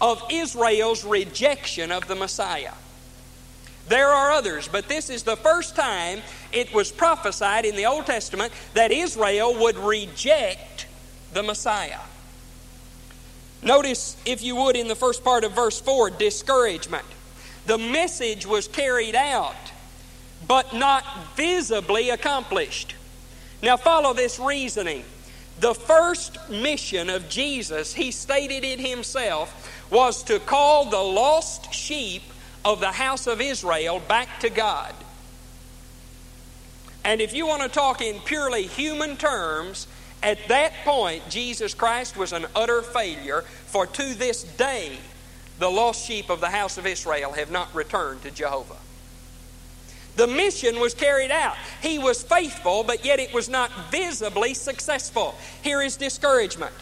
of 0.00 0.22
Israel's 0.30 1.04
rejection 1.04 1.90
of 1.90 2.06
the 2.06 2.14
Messiah. 2.14 2.72
There 3.88 4.08
are 4.08 4.32
others, 4.32 4.68
but 4.68 4.88
this 4.88 5.10
is 5.10 5.24
the 5.24 5.36
first 5.36 5.76
time 5.76 6.20
it 6.52 6.72
was 6.72 6.90
prophesied 6.90 7.64
in 7.64 7.76
the 7.76 7.86
Old 7.86 8.06
Testament 8.06 8.52
that 8.72 8.90
Israel 8.90 9.54
would 9.60 9.76
reject 9.76 10.86
the 11.32 11.42
Messiah. 11.42 12.00
Notice, 13.62 14.16
if 14.24 14.42
you 14.42 14.56
would, 14.56 14.76
in 14.76 14.88
the 14.88 14.94
first 14.94 15.24
part 15.24 15.44
of 15.44 15.52
verse 15.52 15.80
4, 15.80 16.10
discouragement. 16.10 17.04
The 17.66 17.78
message 17.78 18.46
was 18.46 18.68
carried 18.68 19.14
out, 19.14 19.56
but 20.46 20.74
not 20.74 21.04
visibly 21.34 22.10
accomplished. 22.10 22.94
Now, 23.62 23.78
follow 23.78 24.12
this 24.12 24.38
reasoning. 24.38 25.04
The 25.60 25.74
first 25.74 26.36
mission 26.50 27.08
of 27.08 27.28
Jesus, 27.28 27.94
he 27.94 28.10
stated 28.10 28.64
it 28.64 28.80
himself, 28.80 29.88
was 29.90 30.22
to 30.24 30.38
call 30.40 30.86
the 30.86 30.98
lost 30.98 31.72
sheep 31.72 32.22
of 32.64 32.80
the 32.80 32.92
house 32.92 33.26
of 33.26 33.40
Israel 33.40 34.00
back 34.00 34.40
to 34.40 34.50
God. 34.50 34.94
And 37.04 37.20
if 37.20 37.34
you 37.34 37.46
want 37.46 37.62
to 37.62 37.68
talk 37.68 38.00
in 38.00 38.20
purely 38.20 38.66
human 38.66 39.16
terms, 39.16 39.86
at 40.22 40.48
that 40.48 40.72
point, 40.84 41.28
Jesus 41.28 41.74
Christ 41.74 42.16
was 42.16 42.32
an 42.32 42.46
utter 42.56 42.80
failure, 42.80 43.42
for 43.42 43.86
to 43.86 44.14
this 44.14 44.42
day, 44.42 44.96
the 45.58 45.70
lost 45.70 46.06
sheep 46.06 46.30
of 46.30 46.40
the 46.40 46.48
house 46.48 46.78
of 46.78 46.86
Israel 46.86 47.32
have 47.32 47.50
not 47.50 47.72
returned 47.74 48.22
to 48.22 48.30
Jehovah. 48.30 48.76
The 50.16 50.26
mission 50.26 50.80
was 50.80 50.94
carried 50.94 51.30
out. 51.30 51.56
He 51.82 51.98
was 51.98 52.22
faithful, 52.22 52.84
but 52.84 53.04
yet 53.04 53.20
it 53.20 53.34
was 53.34 53.48
not 53.48 53.70
visibly 53.90 54.54
successful. 54.54 55.34
Here 55.62 55.82
is 55.82 55.96
discouragement. 55.96 56.72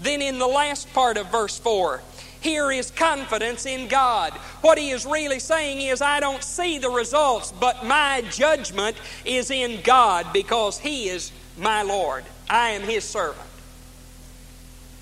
Then, 0.00 0.20
in 0.20 0.38
the 0.38 0.46
last 0.46 0.92
part 0.92 1.16
of 1.16 1.30
verse 1.30 1.58
4, 1.58 2.02
here 2.42 2.72
is 2.72 2.90
confidence 2.90 3.66
in 3.66 3.88
God. 3.88 4.32
What 4.62 4.78
he 4.78 4.90
is 4.90 5.06
really 5.06 5.38
saying 5.38 5.80
is, 5.80 6.02
I 6.02 6.20
don't 6.20 6.42
see 6.42 6.78
the 6.78 6.90
results, 6.90 7.52
but 7.52 7.84
my 7.84 8.22
judgment 8.30 8.96
is 9.24 9.50
in 9.50 9.80
God 9.82 10.26
because 10.32 10.78
he 10.78 11.08
is 11.08 11.32
my 11.56 11.82
Lord. 11.82 12.24
I 12.50 12.70
am 12.70 12.82
his 12.82 13.04
servant. 13.04 13.51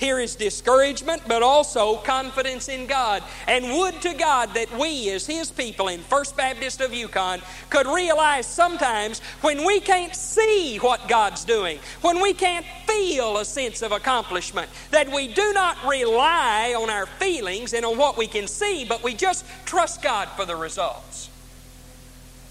Here 0.01 0.19
is 0.19 0.35
discouragement, 0.35 1.21
but 1.29 1.43
also 1.43 1.99
confidence 1.99 2.71
in 2.71 2.87
God. 2.87 3.23
And 3.47 3.71
would 3.75 4.01
to 4.01 4.15
God 4.15 4.55
that 4.55 4.73
we, 4.79 5.11
as 5.11 5.27
His 5.27 5.51
people 5.51 5.89
in 5.89 6.01
First 6.01 6.39
Baptist 6.39 6.81
of 6.81 6.95
Yukon, 6.95 7.43
could 7.69 7.87
realize 7.87 8.47
sometimes 8.47 9.21
when 9.43 9.67
we 9.67 9.79
can't 9.79 10.17
see 10.17 10.79
what 10.79 11.07
God's 11.07 11.45
doing, 11.45 11.79
when 12.01 12.23
we 12.23 12.33
can't 12.33 12.65
feel 12.87 13.37
a 13.37 13.45
sense 13.45 13.83
of 13.83 13.93
accomplishment, 13.93 14.71
that 14.91 15.13
we 15.13 15.29
do 15.29 15.53
not 15.53 15.77
rely 15.87 16.75
on 16.75 16.89
our 16.89 17.05
feelings 17.05 17.75
and 17.75 17.85
on 17.85 17.99
what 17.99 18.17
we 18.17 18.27
can 18.27 18.49
see, 18.49 18.87
but 18.87 19.03
we 19.03 19.13
just 19.13 19.45
trust 19.67 20.01
God 20.01 20.29
for 20.31 20.47
the 20.47 20.57
results. 20.57 21.29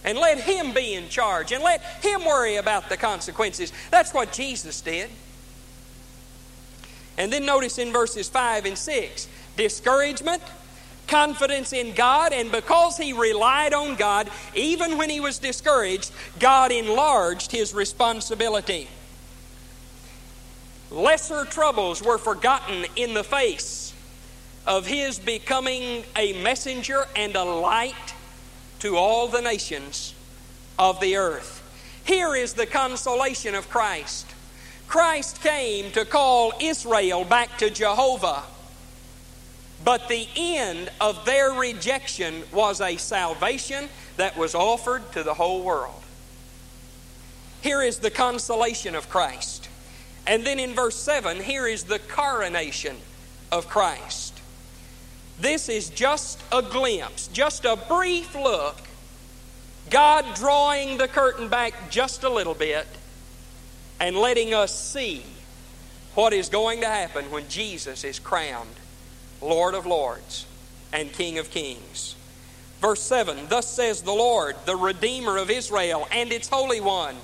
And 0.03 0.19
let 0.19 0.39
Him 0.39 0.71
be 0.71 0.93
in 0.93 1.09
charge 1.09 1.51
and 1.51 1.63
let 1.63 1.81
Him 2.03 2.25
worry 2.25 2.57
about 2.57 2.89
the 2.89 2.97
consequences. 2.97 3.73
That's 3.89 4.13
what 4.13 4.31
Jesus 4.31 4.81
did. 4.81 5.09
And 7.19 7.31
then 7.31 7.45
notice 7.45 7.77
in 7.77 7.91
verses 7.91 8.29
5 8.29 8.65
and 8.65 8.77
6 8.77 9.27
discouragement, 9.57 10.41
confidence 11.07 11.73
in 11.73 11.93
God, 11.93 12.31
and 12.31 12.49
because 12.49 12.95
he 12.95 13.11
relied 13.11 13.73
on 13.73 13.95
God, 13.95 14.29
even 14.55 14.97
when 14.97 15.09
he 15.09 15.19
was 15.19 15.37
discouraged, 15.37 16.11
God 16.39 16.71
enlarged 16.71 17.51
his 17.51 17.73
responsibility. 17.73 18.87
Lesser 20.89 21.43
troubles 21.43 22.01
were 22.01 22.17
forgotten 22.17 22.85
in 22.95 23.13
the 23.13 23.23
face 23.23 23.93
of 24.65 24.87
his 24.87 25.19
becoming 25.19 26.03
a 26.15 26.41
messenger 26.41 27.05
and 27.17 27.35
a 27.35 27.43
light 27.43 28.13
to 28.79 28.95
all 28.95 29.27
the 29.27 29.41
nations 29.41 30.13
of 30.77 31.01
the 31.01 31.17
earth. 31.17 31.61
Here 32.05 32.33
is 32.33 32.53
the 32.53 32.65
consolation 32.65 33.55
of 33.55 33.69
Christ. 33.69 34.25
Christ 34.89 35.43
came 35.43 35.91
to 35.91 36.03
call 36.03 36.51
Israel 36.59 37.23
back 37.23 37.59
to 37.59 37.69
Jehovah. 37.69 38.41
But 39.85 40.09
the 40.09 40.27
end 40.35 40.89
of 40.99 41.25
their 41.25 41.51
rejection 41.51 42.41
was 42.51 42.81
a 42.81 42.97
salvation 42.97 43.87
that 44.17 44.35
was 44.35 44.55
offered 44.55 45.11
to 45.11 45.21
the 45.21 45.35
whole 45.35 45.61
world. 45.61 46.01
Here 47.61 47.83
is 47.83 47.99
the 47.99 48.09
consolation 48.09 48.95
of 48.95 49.09
Christ. 49.11 49.69
And 50.25 50.43
then 50.43 50.57
in 50.57 50.73
verse 50.73 50.95
7, 50.95 51.39
here 51.39 51.67
is 51.67 51.83
the 51.83 51.99
coronation 51.99 52.97
of 53.51 53.69
Christ. 53.69 54.41
This 55.39 55.69
is 55.69 55.91
just 55.91 56.41
a 56.51 56.63
glimpse, 56.63 57.27
just 57.27 57.63
a 57.63 57.75
brief 57.75 58.33
look. 58.33 58.77
God 59.91 60.25
drawing 60.33 60.97
the 60.97 61.07
curtain 61.07 61.47
back 61.47 61.91
just 61.91 62.23
a 62.23 62.29
little 62.29 62.55
bit 62.55 62.87
and 63.99 64.15
letting 64.17 64.53
us 64.53 64.77
see 64.77 65.23
what 66.15 66.33
is 66.33 66.49
going 66.49 66.81
to 66.81 66.87
happen 66.87 67.31
when 67.31 67.47
Jesus 67.47 68.03
is 68.03 68.19
crowned 68.19 68.69
Lord 69.41 69.73
of 69.73 69.85
Lords 69.85 70.45
and 70.91 71.11
King 71.11 71.37
of 71.37 71.49
Kings. 71.49 72.15
Verse 72.81 73.01
7 73.01 73.47
Thus 73.49 73.67
says 73.67 74.01
the 74.01 74.11
Lord, 74.11 74.55
the 74.65 74.75
Redeemer 74.75 75.37
of 75.37 75.49
Israel 75.49 76.07
and 76.11 76.31
its 76.31 76.47
Holy 76.47 76.81
One, 76.81 77.15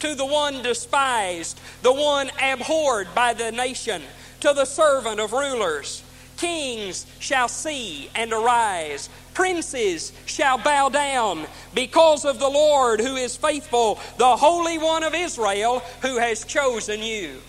to 0.00 0.14
the 0.14 0.26
one 0.26 0.62
despised, 0.62 1.60
the 1.82 1.92
one 1.92 2.30
abhorred 2.40 3.14
by 3.14 3.34
the 3.34 3.52
nation, 3.52 4.02
to 4.40 4.52
the 4.52 4.64
servant 4.64 5.20
of 5.20 5.32
rulers. 5.32 6.02
Kings 6.40 7.04
shall 7.18 7.48
see 7.48 8.08
and 8.14 8.32
arise, 8.32 9.10
princes 9.34 10.10
shall 10.24 10.56
bow 10.56 10.88
down 10.88 11.44
because 11.74 12.24
of 12.24 12.38
the 12.38 12.48
Lord 12.48 12.98
who 12.98 13.16
is 13.16 13.36
faithful, 13.36 13.98
the 14.16 14.36
Holy 14.36 14.78
One 14.78 15.04
of 15.04 15.14
Israel 15.14 15.80
who 16.00 16.16
has 16.16 16.46
chosen 16.46 17.02
you. 17.02 17.42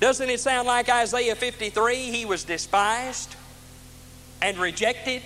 Doesn't 0.00 0.30
it 0.30 0.40
sound 0.40 0.66
like 0.66 0.88
Isaiah 0.88 1.36
53? 1.36 1.96
He 2.10 2.24
was 2.24 2.44
despised 2.44 3.36
and 4.40 4.56
rejected. 4.56 5.20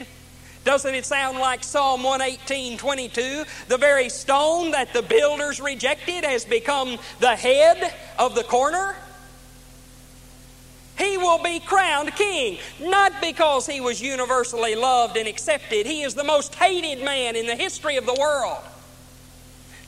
Doesn't 0.65 0.93
it 0.93 1.05
sound 1.05 1.39
like 1.39 1.63
Psalm 1.63 2.03
118 2.03 2.79
22? 2.79 3.45
The 3.69 3.79
very 3.79 4.09
stone 4.09 4.73
that 4.73 4.93
the 4.93 5.03
builders 5.03 5.61
rejected 5.61 6.25
has 6.25 6.45
become 6.45 6.99
the 7.21 7.37
head 7.37 7.95
of 8.19 8.35
the 8.35 8.43
corner. 8.43 8.97
He 10.97 11.19
will 11.19 11.43
be 11.43 11.59
crowned 11.59 12.15
king, 12.15 12.59
not 12.81 13.13
because 13.21 13.67
he 13.67 13.81
was 13.81 14.01
universally 14.01 14.77
loved 14.77 15.17
and 15.17 15.27
accepted. 15.27 15.87
He 15.87 16.03
is 16.03 16.15
the 16.15 16.25
most 16.25 16.55
hated 16.55 17.05
man 17.05 17.35
in 17.35 17.47
the 17.47 17.57
history 17.57 17.97
of 17.97 18.07
the 18.07 18.15
world. 18.15 18.63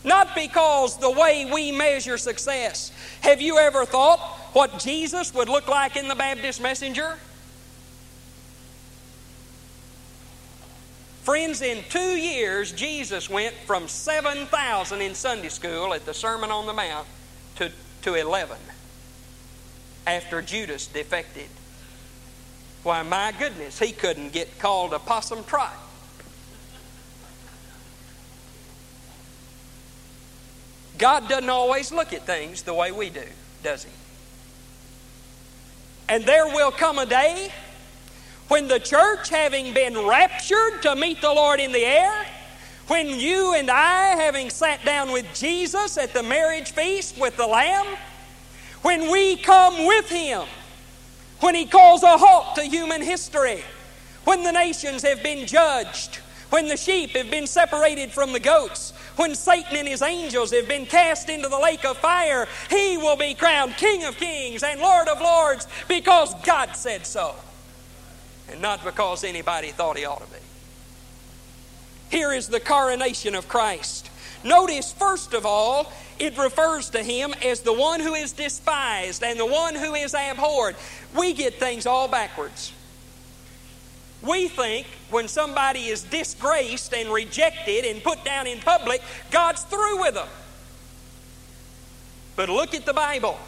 Not 0.03 0.35
because 0.35 0.99
the 0.99 1.11
way 1.11 1.49
we 1.53 1.73
measure 1.73 2.19
success. 2.19 2.91
Have 3.23 3.41
you 3.41 3.59
ever 3.59 3.85
thought 3.85 4.19
what 4.53 4.79
Jesus 4.79 5.33
would 5.35 5.49
look 5.49 5.69
like 5.69 5.97
in 5.97 6.09
the 6.09 6.15
Baptist 6.15 6.61
messenger? 6.61 7.19
Friends, 11.23 11.61
in 11.61 11.83
two 11.89 11.99
years, 12.17 12.71
Jesus 12.71 13.29
went 13.29 13.55
from 13.67 13.89
7,000 13.89 15.01
in 15.01 15.15
Sunday 15.15 15.49
school 15.49 15.93
at 15.93 16.07
the 16.07 16.15
Sermon 16.15 16.53
on 16.53 16.67
the 16.67 16.73
Mount 16.73 17.07
to, 17.57 17.73
to 18.03 18.15
11 18.15 18.57
after 20.07 20.41
Judas 20.43 20.87
defected. 20.87 21.49
Why, 22.83 23.03
my 23.03 23.33
goodness, 23.39 23.79
he 23.79 23.93
couldn't 23.93 24.33
get 24.33 24.59
called 24.59 24.93
a 24.93 24.99
possum 24.99 25.43
trot. 25.45 25.77
God 30.99 31.29
doesn't 31.29 31.51
always 31.51 31.93
look 31.93 32.13
at 32.13 32.25
things 32.25 32.63
the 32.63 32.73
way 32.73 32.93
we 32.93 33.11
do, 33.11 33.25
does 33.63 33.85
He? 33.85 33.91
And 36.09 36.25
there 36.25 36.47
will 36.47 36.71
come 36.71 36.99
a 36.99 37.07
day 37.07 37.53
when 38.49 38.69
the 38.69 38.79
church, 38.79 39.29
having 39.29 39.75
been 39.75 40.07
raptured 40.07 40.83
to 40.83 40.95
meet 40.95 41.21
the 41.21 41.33
Lord 41.33 41.59
in 41.59 41.73
the 41.73 41.85
air, 41.85 42.27
when 42.87 43.09
you 43.09 43.55
and 43.55 43.69
I, 43.69 44.11
having 44.11 44.49
sat 44.49 44.85
down 44.85 45.11
with 45.11 45.27
Jesus 45.35 45.99
at 45.99 46.13
the 46.13 46.23
marriage 46.23 46.71
feast 46.71 47.19
with 47.19 47.37
the 47.37 47.47
Lamb, 47.47 47.87
when 48.87 49.11
we 49.11 49.35
come 49.35 49.85
with 49.85 50.09
Him, 50.09 50.43
when 51.41 51.57
He 51.57 51.67
calls 51.67 52.05
a 52.05 52.17
halt 52.17 52.55
to 52.55 52.63
human 52.63 53.03
history, 53.03 53.65
when 54.23 54.45
the 54.45 54.53
nations 54.53 55.03
have 55.03 55.25
been 55.25 55.45
judged, 55.45 56.21
when 56.51 56.69
the 56.69 56.77
sheep 56.77 57.11
have 57.11 57.29
been 57.29 57.49
separated 57.49 58.13
from 58.13 58.33
the 58.33 58.39
goats, 58.39 58.93
when 59.17 59.35
Satan 59.35 59.77
and 59.77 59.89
his 59.89 60.03
angels 60.03 60.53
have 60.53 60.69
been 60.69 60.87
cast 60.87 61.29
into 61.29 61.49
the 61.49 61.59
lake 61.59 61.85
of 61.85 61.97
fire, 61.97 62.47
he 62.71 62.97
will 62.97 63.17
be 63.17 63.35
crowned 63.35 63.77
King 63.77 64.05
of 64.05 64.17
kings 64.19 64.63
and 64.63 64.81
Lord 64.81 65.09
of 65.09 65.21
lords 65.21 65.67
because 65.89 66.33
God 66.45 66.77
said 66.77 67.05
so, 67.05 67.35
and 68.49 68.63
not 68.63 68.85
because 68.85 69.25
anybody 69.25 69.73
thought 69.73 69.99
he 69.99 70.05
ought 70.05 70.25
to 70.25 70.33
be. 70.33 70.39
Here 72.09 72.33
is 72.33 72.47
the 72.47 72.61
coronation 72.61 73.35
of 73.35 73.49
Christ. 73.49 74.11
Notice, 74.47 74.93
first 74.93 75.35
of 75.35 75.45
all, 75.45 75.93
it 76.21 76.39
refers 76.39 76.91
to 76.91 77.03
him 77.03 77.35
as 77.45 77.63
the 77.63 77.73
one 77.73 77.99
who 77.99 78.15
is 78.15 78.33
despised 78.33 79.25
and 79.25 79.41
the 79.41 79.47
one 79.47 79.75
who 79.75 79.95
is 79.95 80.15
abhorred. 80.15 80.77
We 81.17 81.33
get 81.33 81.55
things 81.55 81.85
all 81.85 82.07
backwards. 82.07 82.73
We 84.23 84.47
think 84.47 84.87
when 85.11 85.27
somebody 85.27 85.87
is 85.87 86.05
disgraced 86.05 86.95
and 86.95 87.13
rejected 87.13 87.85
and 87.85 88.03
put 88.05 88.25
down 88.25 88.47
in 88.47 88.61
public, 88.61 89.03
God's 89.33 89.65
through 89.65 90.01
with 90.01 90.15
them. 90.15 90.29
But 92.37 92.49
look 92.49 92.73
at 92.73 92.87
the 92.87 92.95
Bible, 92.95 93.39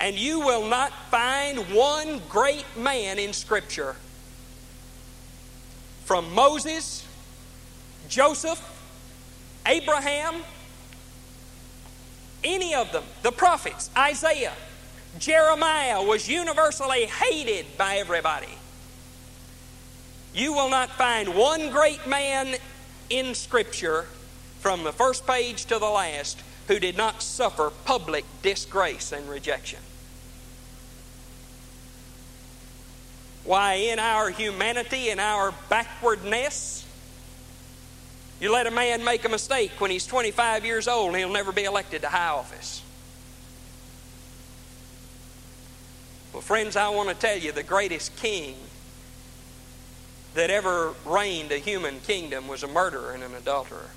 and 0.00 0.16
you 0.16 0.40
will 0.40 0.66
not 0.66 0.92
find 1.10 1.58
one 1.74 2.22
great 2.30 2.64
man 2.74 3.18
in 3.18 3.34
Scripture. 3.34 3.96
From 6.04 6.32
Moses, 6.32 7.06
Joseph, 8.08 8.71
Abraham, 9.66 10.42
any 12.42 12.74
of 12.74 12.90
them, 12.92 13.04
the 13.22 13.32
prophets, 13.32 13.90
Isaiah, 13.96 14.54
Jeremiah 15.18 16.02
was 16.02 16.28
universally 16.28 17.04
hated 17.04 17.66
by 17.76 17.96
everybody. 17.96 18.48
You 20.34 20.52
will 20.52 20.70
not 20.70 20.90
find 20.90 21.34
one 21.34 21.70
great 21.70 22.06
man 22.06 22.56
in 23.10 23.34
Scripture 23.34 24.06
from 24.60 24.84
the 24.84 24.92
first 24.92 25.26
page 25.26 25.66
to 25.66 25.78
the 25.78 25.90
last 25.90 26.40
who 26.68 26.78
did 26.78 26.96
not 26.96 27.22
suffer 27.22 27.70
public 27.84 28.24
disgrace 28.40 29.12
and 29.12 29.28
rejection. 29.28 29.80
Why, 33.44 33.74
in 33.74 33.98
our 33.98 34.30
humanity 34.30 35.10
in 35.10 35.18
our 35.18 35.52
backwardness, 35.68 36.86
you 38.42 38.50
let 38.50 38.66
a 38.66 38.72
man 38.72 39.04
make 39.04 39.24
a 39.24 39.28
mistake 39.28 39.70
when 39.78 39.92
he's 39.92 40.04
25 40.04 40.64
years 40.64 40.88
old 40.88 41.10
and 41.10 41.16
he'll 41.16 41.30
never 41.30 41.52
be 41.52 41.62
elected 41.62 42.02
to 42.02 42.08
high 42.08 42.30
office. 42.30 42.82
Well, 46.32 46.42
friends, 46.42 46.74
I 46.74 46.88
want 46.88 47.08
to 47.08 47.14
tell 47.14 47.38
you 47.38 47.52
the 47.52 47.62
greatest 47.62 48.16
king 48.16 48.56
that 50.34 50.50
ever 50.50 50.92
reigned 51.06 51.52
a 51.52 51.58
human 51.58 52.00
kingdom 52.00 52.48
was 52.48 52.64
a 52.64 52.66
murderer 52.66 53.12
and 53.12 53.22
an 53.22 53.32
adulterer. 53.32 53.90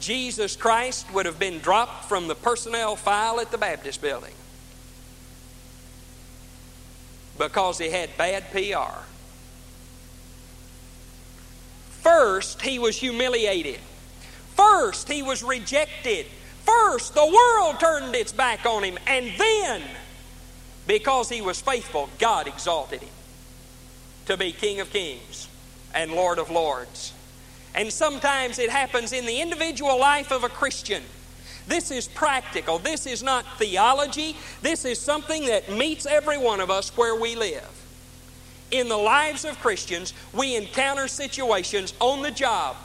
Jesus 0.00 0.56
Christ 0.56 1.12
would 1.12 1.26
have 1.26 1.38
been 1.38 1.58
dropped 1.58 2.06
from 2.06 2.26
the 2.26 2.34
personnel 2.34 2.96
file 2.96 3.38
at 3.38 3.50
the 3.50 3.58
Baptist 3.58 4.00
building 4.00 4.34
because 7.36 7.76
he 7.76 7.90
had 7.90 8.16
bad 8.16 8.50
PR. 8.50 9.02
First, 12.18 12.62
he 12.62 12.80
was 12.80 12.96
humiliated. 12.96 13.78
First, 14.56 15.08
he 15.08 15.22
was 15.22 15.44
rejected. 15.44 16.26
First, 16.64 17.14
the 17.14 17.24
world 17.24 17.78
turned 17.78 18.12
its 18.16 18.32
back 18.32 18.66
on 18.66 18.82
him. 18.82 18.98
And 19.06 19.30
then, 19.38 19.82
because 20.88 21.28
he 21.28 21.40
was 21.40 21.60
faithful, 21.60 22.10
God 22.18 22.48
exalted 22.48 23.02
him 23.02 23.14
to 24.26 24.36
be 24.36 24.50
King 24.50 24.80
of 24.80 24.90
Kings 24.90 25.46
and 25.94 26.10
Lord 26.10 26.40
of 26.40 26.50
Lords. 26.50 27.12
And 27.72 27.92
sometimes 27.92 28.58
it 28.58 28.70
happens 28.70 29.12
in 29.12 29.24
the 29.24 29.40
individual 29.40 29.96
life 29.96 30.32
of 30.32 30.42
a 30.42 30.48
Christian. 30.48 31.04
This 31.68 31.92
is 31.92 32.08
practical. 32.08 32.80
This 32.80 33.06
is 33.06 33.22
not 33.22 33.44
theology. 33.58 34.36
This 34.60 34.84
is 34.84 34.98
something 35.00 35.46
that 35.46 35.70
meets 35.70 36.04
every 36.04 36.36
one 36.36 36.60
of 36.60 36.68
us 36.68 36.96
where 36.96 37.14
we 37.14 37.36
live. 37.36 37.77
In 38.70 38.88
the 38.88 38.96
lives 38.96 39.44
of 39.44 39.58
Christians, 39.60 40.12
we 40.32 40.56
encounter 40.56 41.08
situations 41.08 41.94
on 42.00 42.22
the 42.22 42.30
job. 42.30 42.76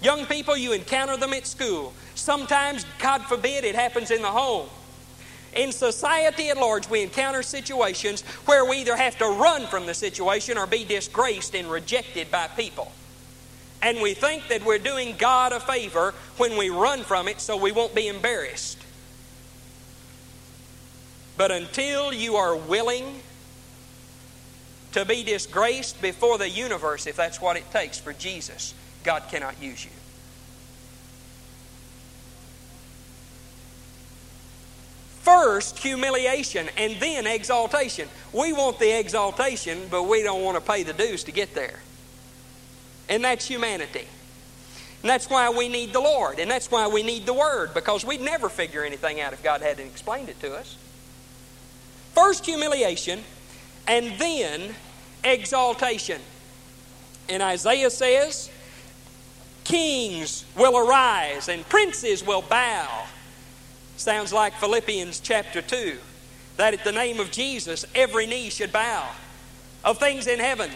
Young 0.00 0.26
people, 0.26 0.56
you 0.56 0.72
encounter 0.72 1.16
them 1.16 1.32
at 1.32 1.46
school. 1.46 1.92
Sometimes, 2.14 2.84
God 2.98 3.22
forbid, 3.22 3.64
it 3.64 3.74
happens 3.74 4.10
in 4.10 4.22
the 4.22 4.28
home. 4.28 4.68
In 5.54 5.70
society 5.72 6.48
at 6.48 6.56
large, 6.56 6.88
we 6.88 7.02
encounter 7.02 7.42
situations 7.42 8.22
where 8.46 8.64
we 8.64 8.78
either 8.78 8.96
have 8.96 9.18
to 9.18 9.26
run 9.26 9.66
from 9.66 9.86
the 9.86 9.94
situation 9.94 10.56
or 10.56 10.66
be 10.66 10.84
disgraced 10.84 11.54
and 11.54 11.70
rejected 11.70 12.30
by 12.30 12.46
people. 12.48 12.90
And 13.82 14.00
we 14.00 14.14
think 14.14 14.48
that 14.48 14.64
we're 14.64 14.78
doing 14.78 15.16
God 15.18 15.52
a 15.52 15.60
favor 15.60 16.14
when 16.36 16.56
we 16.56 16.70
run 16.70 17.02
from 17.02 17.28
it 17.28 17.40
so 17.40 17.56
we 17.56 17.72
won't 17.72 17.94
be 17.94 18.08
embarrassed. 18.08 18.78
But 21.36 21.50
until 21.50 22.12
you 22.12 22.36
are 22.36 22.56
willing 22.56 23.20
to 24.92 25.04
be 25.04 25.22
disgraced 25.22 26.00
before 26.00 26.38
the 26.38 26.48
universe, 26.48 27.06
if 27.06 27.16
that's 27.16 27.40
what 27.40 27.56
it 27.56 27.70
takes 27.70 27.98
for 27.98 28.12
Jesus, 28.12 28.74
God 29.04 29.24
cannot 29.30 29.60
use 29.60 29.84
you. 29.84 29.90
First, 35.22 35.78
humiliation, 35.78 36.68
and 36.76 36.96
then 37.00 37.26
exaltation. 37.26 38.08
We 38.32 38.52
want 38.52 38.78
the 38.78 38.98
exaltation, 38.98 39.86
but 39.90 40.02
we 40.04 40.22
don't 40.22 40.42
want 40.42 40.56
to 40.56 40.72
pay 40.72 40.82
the 40.82 40.92
dues 40.92 41.24
to 41.24 41.32
get 41.32 41.54
there. 41.54 41.78
And 43.08 43.24
that's 43.24 43.46
humanity. 43.46 44.06
And 45.02 45.10
that's 45.10 45.30
why 45.30 45.50
we 45.50 45.68
need 45.68 45.92
the 45.92 46.00
Lord, 46.00 46.38
and 46.38 46.50
that's 46.50 46.70
why 46.70 46.86
we 46.88 47.02
need 47.02 47.26
the 47.26 47.34
Word, 47.34 47.72
because 47.72 48.04
we'd 48.04 48.20
never 48.20 48.48
figure 48.48 48.84
anything 48.84 49.20
out 49.20 49.32
if 49.32 49.42
God 49.42 49.60
hadn't 49.60 49.86
explained 49.86 50.28
it 50.28 50.40
to 50.40 50.54
us. 50.54 50.76
First, 52.14 52.44
humiliation, 52.44 53.24
and 53.86 54.18
then 54.18 54.74
exaltation. 55.24 56.20
And 57.28 57.42
Isaiah 57.42 57.90
says, 57.90 58.50
Kings 59.64 60.44
will 60.56 60.76
arise 60.76 61.48
and 61.48 61.68
princes 61.68 62.26
will 62.26 62.42
bow. 62.42 63.06
Sounds 63.96 64.32
like 64.32 64.54
Philippians 64.54 65.20
chapter 65.20 65.62
2 65.62 65.98
that 66.56 66.74
at 66.74 66.84
the 66.84 66.92
name 66.92 67.20
of 67.20 67.30
Jesus 67.30 67.84
every 67.94 68.26
knee 68.26 68.50
should 68.50 68.72
bow 68.72 69.08
of 69.84 69.98
things 69.98 70.26
in 70.26 70.38
heaven 70.38 70.70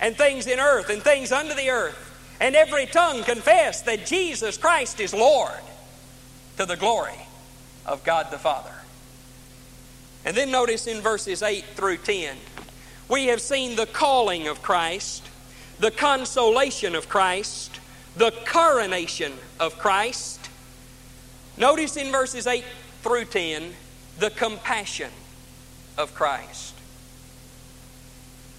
and 0.00 0.16
things 0.16 0.46
in 0.46 0.58
earth 0.58 0.90
and 0.90 1.02
things 1.02 1.32
under 1.32 1.54
the 1.54 1.70
earth, 1.70 2.36
and 2.40 2.54
every 2.54 2.86
tongue 2.86 3.24
confess 3.24 3.82
that 3.82 4.06
Jesus 4.06 4.56
Christ 4.56 5.00
is 5.00 5.12
Lord 5.12 5.60
to 6.56 6.66
the 6.66 6.76
glory 6.76 7.18
of 7.84 8.04
God 8.04 8.30
the 8.30 8.38
Father. 8.38 8.77
And 10.24 10.36
then 10.36 10.50
notice 10.50 10.86
in 10.86 11.00
verses 11.00 11.42
8 11.42 11.64
through 11.74 11.98
10, 11.98 12.36
we 13.08 13.26
have 13.26 13.40
seen 13.40 13.76
the 13.76 13.86
calling 13.86 14.46
of 14.48 14.62
Christ, 14.62 15.28
the 15.78 15.90
consolation 15.90 16.94
of 16.94 17.08
Christ, 17.08 17.80
the 18.16 18.32
coronation 18.46 19.32
of 19.58 19.78
Christ. 19.78 20.40
Notice 21.56 21.96
in 21.96 22.12
verses 22.12 22.46
8 22.46 22.64
through 23.02 23.26
10, 23.26 23.74
the 24.18 24.30
compassion 24.30 25.10
of 25.96 26.14
Christ. 26.14 26.74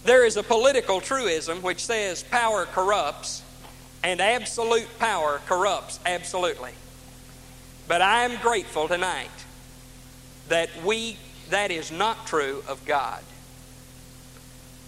There 0.05 0.25
is 0.25 0.37
a 0.37 0.43
political 0.43 1.01
truism 1.01 1.61
which 1.61 1.85
says 1.85 2.23
power 2.23 2.65
corrupts 2.65 3.43
and 4.03 4.21
absolute 4.21 4.87
power 4.97 5.41
corrupts 5.45 5.99
absolutely. 6.05 6.71
But 7.87 8.01
I 8.01 8.23
am 8.23 8.41
grateful 8.41 8.87
tonight 8.87 9.29
that 10.47 10.69
we 10.83 11.17
that 11.49 11.71
is 11.71 11.91
not 11.91 12.27
true 12.27 12.63
of 12.67 12.83
God. 12.85 13.23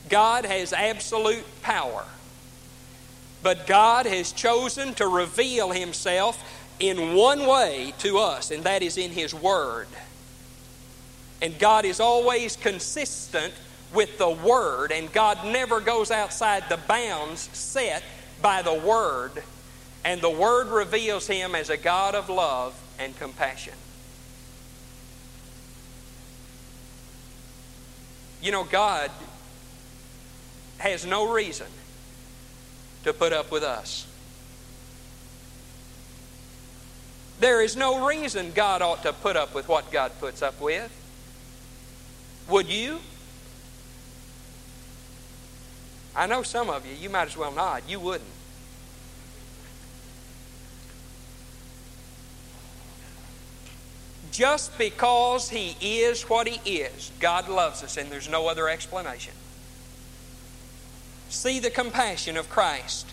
God 0.09 0.45
has 0.45 0.73
absolute 0.73 1.45
power. 1.61 2.05
But 3.43 3.65
God 3.65 4.05
has 4.05 4.31
chosen 4.31 4.93
to 4.95 5.07
reveal 5.07 5.71
himself 5.71 6.43
in 6.79 7.15
one 7.15 7.47
way 7.47 7.93
to 7.99 8.17
us, 8.19 8.51
and 8.51 8.63
that 8.63 8.83
is 8.83 8.97
in 8.97 9.11
his 9.11 9.33
word. 9.33 9.87
And 11.41 11.57
God 11.57 11.85
is 11.85 11.99
always 11.99 12.55
consistent 12.55 13.53
with 13.93 14.17
the 14.17 14.29
Word, 14.29 14.91
and 14.91 15.11
God 15.11 15.45
never 15.45 15.79
goes 15.81 16.11
outside 16.11 16.63
the 16.69 16.77
bounds 16.77 17.49
set 17.53 18.03
by 18.41 18.61
the 18.61 18.73
Word. 18.73 19.43
And 20.05 20.21
the 20.21 20.29
Word 20.29 20.67
reveals 20.67 21.27
Him 21.27 21.55
as 21.55 21.69
a 21.69 21.77
God 21.77 22.15
of 22.15 22.29
love 22.29 22.79
and 22.99 23.17
compassion. 23.17 23.73
You 28.41 28.51
know, 28.51 28.63
God 28.63 29.11
has 30.79 31.05
no 31.05 31.31
reason 31.31 31.67
to 33.03 33.13
put 33.13 33.33
up 33.33 33.51
with 33.51 33.63
us. 33.63 34.07
There 37.39 37.61
is 37.61 37.75
no 37.75 38.07
reason 38.07 38.51
God 38.51 38.81
ought 38.81 39.03
to 39.03 39.13
put 39.13 39.35
up 39.35 39.55
with 39.55 39.67
what 39.67 39.91
God 39.91 40.11
puts 40.19 40.41
up 40.41 40.59
with. 40.61 40.91
Would 42.49 42.67
you? 42.67 42.99
I 46.15 46.27
know 46.27 46.43
some 46.43 46.69
of 46.69 46.85
you, 46.85 46.93
you 46.93 47.09
might 47.09 47.27
as 47.27 47.37
well 47.37 47.51
nod. 47.51 47.83
You 47.87 47.99
wouldn't. 47.99 48.29
Just 54.31 54.77
because 54.77 55.49
He 55.49 55.75
is 55.81 56.23
what 56.23 56.47
He 56.47 56.79
is, 56.79 57.11
God 57.19 57.49
loves 57.49 57.83
us, 57.83 57.97
and 57.97 58.11
there's 58.11 58.29
no 58.29 58.47
other 58.47 58.69
explanation. 58.69 59.33
See 61.29 61.59
the 61.59 61.69
compassion 61.69 62.37
of 62.37 62.49
Christ. 62.49 63.07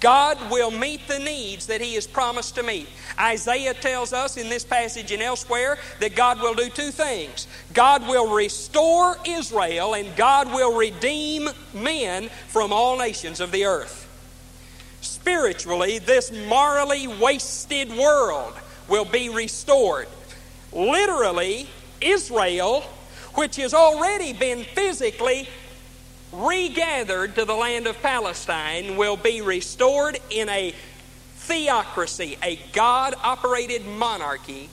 God 0.00 0.50
will 0.50 0.70
meet 0.70 1.08
the 1.08 1.18
needs 1.18 1.66
that 1.66 1.80
He 1.80 1.94
has 1.94 2.06
promised 2.06 2.54
to 2.56 2.62
meet. 2.62 2.88
Isaiah 3.18 3.74
tells 3.74 4.12
us 4.12 4.36
in 4.36 4.48
this 4.48 4.64
passage 4.64 5.10
and 5.12 5.22
elsewhere 5.22 5.78
that 6.00 6.14
God 6.14 6.40
will 6.40 6.54
do 6.54 6.68
two 6.68 6.90
things 6.90 7.46
God 7.72 8.06
will 8.06 8.34
restore 8.34 9.16
Israel, 9.26 9.94
and 9.94 10.14
God 10.16 10.48
will 10.52 10.76
redeem 10.76 11.48
men 11.74 12.28
from 12.48 12.72
all 12.72 12.98
nations 12.98 13.40
of 13.40 13.50
the 13.50 13.64
earth. 13.64 14.06
Spiritually, 15.00 15.98
this 15.98 16.32
morally 16.48 17.06
wasted 17.06 17.90
world 17.96 18.54
will 18.88 19.04
be 19.04 19.28
restored. 19.28 20.08
Literally, 20.72 21.68
Israel, 22.00 22.82
which 23.34 23.56
has 23.56 23.74
already 23.74 24.32
been 24.32 24.64
physically 24.64 25.48
regathered 26.32 27.34
to 27.34 27.44
the 27.44 27.54
land 27.54 27.86
of 27.86 28.00
Palestine 28.02 28.96
will 28.96 29.16
be 29.16 29.40
restored 29.40 30.18
in 30.30 30.48
a 30.48 30.74
theocracy, 31.36 32.36
a 32.42 32.56
God 32.72 33.14
operated 33.22 33.86
monarchy 33.86 34.68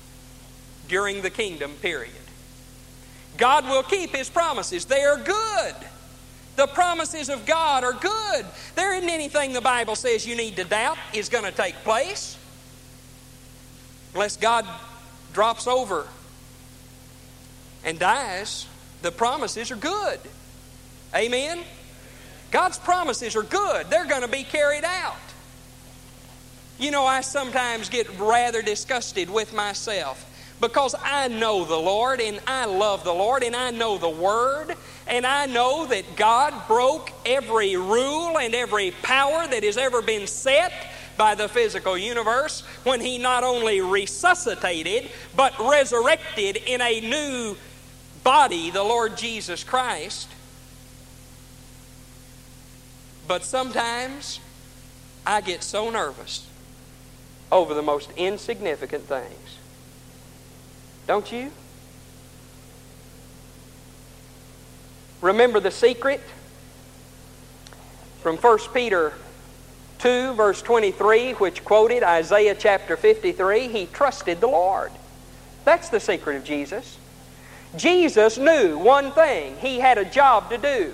during 0.87 1.21
the 1.21 1.29
kingdom 1.29 1.71
period. 1.81 2.13
God 3.37 3.65
will 3.65 3.83
keep 3.83 4.15
His 4.15 4.29
promises. 4.29 4.85
They 4.85 5.03
are 5.03 5.17
good. 5.17 5.75
The 6.55 6.67
promises 6.67 7.29
of 7.29 7.45
God 7.45 7.83
are 7.83 7.93
good. 7.93 8.45
There 8.75 8.93
isn't 8.95 9.09
anything 9.09 9.53
the 9.53 9.61
Bible 9.61 9.95
says 9.95 10.25
you 10.25 10.35
need 10.35 10.55
to 10.55 10.63
doubt 10.63 10.97
is 11.13 11.27
going 11.27 11.43
to 11.43 11.51
take 11.51 11.75
place. 11.83 12.37
Unless 14.13 14.37
God 14.37 14.65
drops 15.35 15.67
over 15.67 16.07
and 17.83 17.99
dies, 17.99 18.65
the 19.01 19.11
promises 19.11 19.69
are 19.69 19.75
good. 19.75 20.17
Amen? 21.13 21.59
God's 22.51 22.79
promises 22.79 23.35
are 23.35 23.43
good, 23.43 23.89
they're 23.89 24.07
going 24.07 24.21
to 24.21 24.29
be 24.29 24.43
carried 24.43 24.85
out. 24.85 25.17
You 26.79 26.89
know, 26.89 27.05
I 27.05 27.19
sometimes 27.19 27.89
get 27.89 28.07
rather 28.17 28.61
disgusted 28.61 29.29
with 29.29 29.53
myself 29.53 30.25
because 30.61 30.95
I 31.03 31.27
know 31.27 31.65
the 31.65 31.75
Lord 31.75 32.21
and 32.21 32.39
I 32.47 32.65
love 32.65 33.03
the 33.03 33.13
Lord 33.13 33.43
and 33.43 33.57
I 33.57 33.71
know 33.71 33.97
the 33.97 34.09
Word 34.09 34.73
and 35.05 35.25
I 35.25 35.47
know 35.47 35.85
that 35.87 36.15
God 36.15 36.53
broke 36.67 37.11
every 37.25 37.75
rule 37.75 38.37
and 38.39 38.55
every 38.55 38.91
power 38.91 39.47
that 39.47 39.63
has 39.63 39.77
ever 39.77 40.01
been 40.01 40.27
set 40.27 40.71
by 41.17 41.35
the 41.35 41.47
physical 41.47 41.97
universe 41.97 42.61
when 42.83 43.01
He 43.01 43.17
not 43.17 43.43
only 43.43 43.81
resuscitated 43.81 45.09
but 45.35 45.53
resurrected 45.59 46.57
in 46.57 46.81
a 46.81 47.01
new 47.01 47.55
body 48.23 48.71
the 48.71 48.83
Lord 48.83 49.17
Jesus 49.17 49.63
Christ. 49.63 50.27
But 53.27 53.43
sometimes 53.43 54.39
I 55.25 55.41
get 55.41 55.63
so 55.63 55.89
nervous 55.89 56.47
over 57.51 57.73
the 57.73 57.81
most 57.81 58.11
insignificant 58.17 59.03
things. 59.03 59.57
Don't 61.07 61.31
you? 61.31 61.51
Remember 65.21 65.59
the 65.59 65.71
secret 65.71 66.21
from 68.21 68.37
1 68.37 68.59
Peter 68.73 69.13
2, 69.99 70.33
verse 70.33 70.61
23, 70.61 71.33
which 71.33 71.63
quoted 71.63 72.03
Isaiah 72.03 72.55
chapter 72.55 72.97
53. 72.97 73.67
He 73.67 73.85
trusted 73.87 74.41
the 74.41 74.47
Lord. 74.47 74.91
That's 75.63 75.89
the 75.89 75.99
secret 75.99 76.37
of 76.37 76.43
Jesus. 76.43 76.97
Jesus 77.75 78.37
knew 78.37 78.77
one 78.77 79.11
thing 79.11 79.57
he 79.57 79.79
had 79.79 79.97
a 79.97 80.05
job 80.05 80.49
to 80.49 80.57
do. 80.57 80.93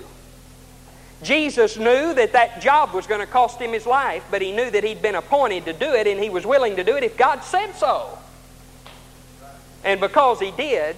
Jesus 1.22 1.76
knew 1.76 2.12
that 2.14 2.32
that 2.32 2.60
job 2.60 2.92
was 2.92 3.06
going 3.06 3.20
to 3.20 3.26
cost 3.26 3.60
him 3.60 3.72
his 3.72 3.86
life, 3.86 4.24
but 4.30 4.42
he 4.42 4.50
knew 4.50 4.68
that 4.70 4.82
he'd 4.82 5.00
been 5.00 5.14
appointed 5.14 5.64
to 5.66 5.72
do 5.72 5.92
it 5.94 6.06
and 6.06 6.20
he 6.20 6.30
was 6.30 6.44
willing 6.44 6.76
to 6.76 6.84
do 6.84 6.96
it 6.96 7.04
if 7.04 7.16
God 7.16 7.44
said 7.44 7.72
so. 7.74 8.18
And 9.84 10.00
because 10.00 10.40
he 10.40 10.50
did, 10.50 10.96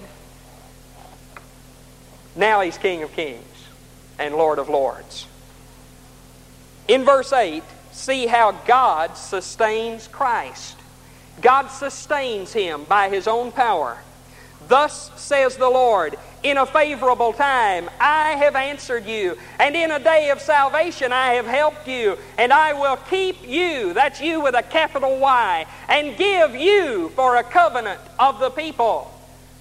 now 2.35 2.61
he's 2.61 2.77
King 2.77 3.03
of 3.03 3.13
Kings 3.13 3.43
and 4.17 4.35
Lord 4.35 4.57
of 4.57 4.67
Lords. 4.67 5.27
In 6.87 7.03
verse 7.03 7.31
8, 7.31 7.63
see 7.95 8.27
how 8.27 8.51
God 8.51 9.15
sustains 9.17 10.07
Christ. 10.07 10.77
God 11.41 11.67
sustains 11.67 12.51
him 12.53 12.83
by 12.83 13.09
his 13.09 13.27
own 13.27 13.51
power. 13.51 13.97
Thus 14.67 15.11
says 15.15 15.57
the 15.57 15.69
Lord, 15.69 16.17
in 16.43 16.57
a 16.57 16.65
favorable 16.65 17.33
time 17.33 17.89
I 17.99 18.31
have 18.31 18.55
answered 18.55 19.05
you, 19.05 19.37
and 19.59 19.75
in 19.75 19.91
a 19.91 19.99
day 19.99 20.29
of 20.29 20.41
salvation 20.41 21.11
I 21.11 21.33
have 21.33 21.45
helped 21.45 21.87
you, 21.87 22.17
and 22.37 22.51
I 22.51 22.73
will 22.73 22.97
keep 22.97 23.47
you, 23.47 23.93
that's 23.93 24.21
you 24.21 24.41
with 24.41 24.55
a 24.55 24.63
capital 24.63 25.17
Y, 25.19 25.65
and 25.87 26.17
give 26.17 26.55
you 26.55 27.09
for 27.09 27.37
a 27.37 27.43
covenant 27.43 28.01
of 28.19 28.39
the 28.39 28.49
people 28.49 29.11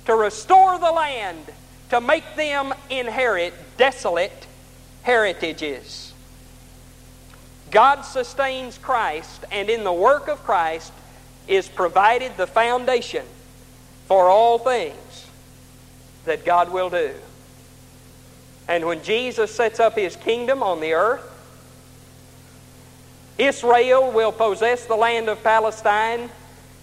to 0.06 0.14
restore 0.14 0.78
the 0.78 0.90
land, 0.90 1.44
to 1.90 2.00
make 2.00 2.34
them 2.34 2.74
inherit 2.90 3.54
desolate 3.76 4.46
heritages. 5.02 6.13
God 7.74 8.02
sustains 8.02 8.78
Christ, 8.78 9.44
and 9.50 9.68
in 9.68 9.82
the 9.82 9.92
work 9.92 10.28
of 10.28 10.44
Christ 10.44 10.92
is 11.48 11.68
provided 11.68 12.36
the 12.36 12.46
foundation 12.46 13.26
for 14.06 14.30
all 14.30 14.58
things 14.58 15.26
that 16.24 16.44
God 16.44 16.70
will 16.72 16.88
do. 16.88 17.12
And 18.68 18.86
when 18.86 19.02
Jesus 19.02 19.52
sets 19.52 19.80
up 19.80 19.96
his 19.96 20.14
kingdom 20.14 20.62
on 20.62 20.78
the 20.78 20.92
earth, 20.92 21.28
Israel 23.38 24.12
will 24.12 24.30
possess 24.30 24.86
the 24.86 24.94
land 24.94 25.28
of 25.28 25.42
Palestine 25.42 26.30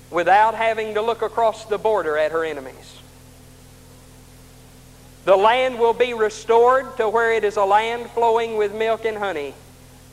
without 0.10 0.56
having 0.56 0.96
to 0.96 1.02
look 1.02 1.22
across 1.22 1.64
the 1.64 1.78
border 1.78 2.18
at 2.18 2.34
her 2.34 2.44
enemies. 2.44 2.98
The 5.24 5.38
land 5.38 5.80
will 5.80 5.94
be 5.94 6.14
restored 6.14 6.98
to 6.98 7.08
where 7.08 7.32
it 7.32 7.46
is 7.46 7.56
a 7.56 7.64
land 7.64 8.10
flowing 8.10 8.58
with 8.58 8.76
milk 8.76 9.06
and 9.06 9.18
honey, 9.18 9.54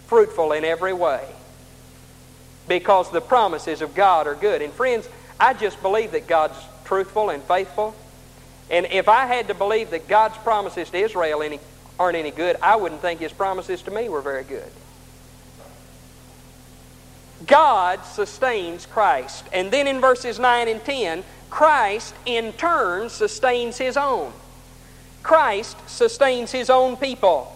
fruitful 0.08 0.52
in 0.52 0.64
every 0.64 0.92
way, 0.92 1.24
because 2.66 3.10
the 3.10 3.20
promises 3.20 3.80
of 3.80 3.94
God 3.94 4.26
are 4.26 4.34
good. 4.34 4.60
And 4.60 4.72
friends, 4.72 5.08
I 5.38 5.54
just 5.54 5.80
believe 5.80 6.12
that 6.12 6.26
God's 6.26 6.58
truthful 6.84 7.30
and 7.30 7.42
faithful. 7.44 7.94
And 8.70 8.86
if 8.86 9.08
I 9.08 9.26
had 9.26 9.48
to 9.48 9.54
believe 9.54 9.90
that 9.90 10.08
God's 10.08 10.36
promises 10.38 10.90
to 10.90 10.98
Israel 10.98 11.42
any, 11.42 11.60
aren't 11.98 12.16
any 12.16 12.30
good, 12.30 12.56
I 12.60 12.76
wouldn't 12.76 13.00
think 13.00 13.20
His 13.20 13.32
promises 13.32 13.82
to 13.82 13.90
me 13.90 14.08
were 14.08 14.22
very 14.22 14.44
good. 14.44 14.70
God 17.46 18.04
sustains 18.04 18.84
Christ. 18.86 19.44
And 19.52 19.70
then 19.70 19.86
in 19.86 20.00
verses 20.00 20.38
9 20.38 20.68
and 20.68 20.84
10, 20.84 21.22
Christ 21.50 22.14
in 22.26 22.52
turn 22.54 23.10
sustains 23.10 23.78
His 23.78 23.96
own. 23.96 24.32
Christ 25.22 25.76
sustains 25.88 26.50
His 26.50 26.68
own 26.68 26.96
people. 26.96 27.54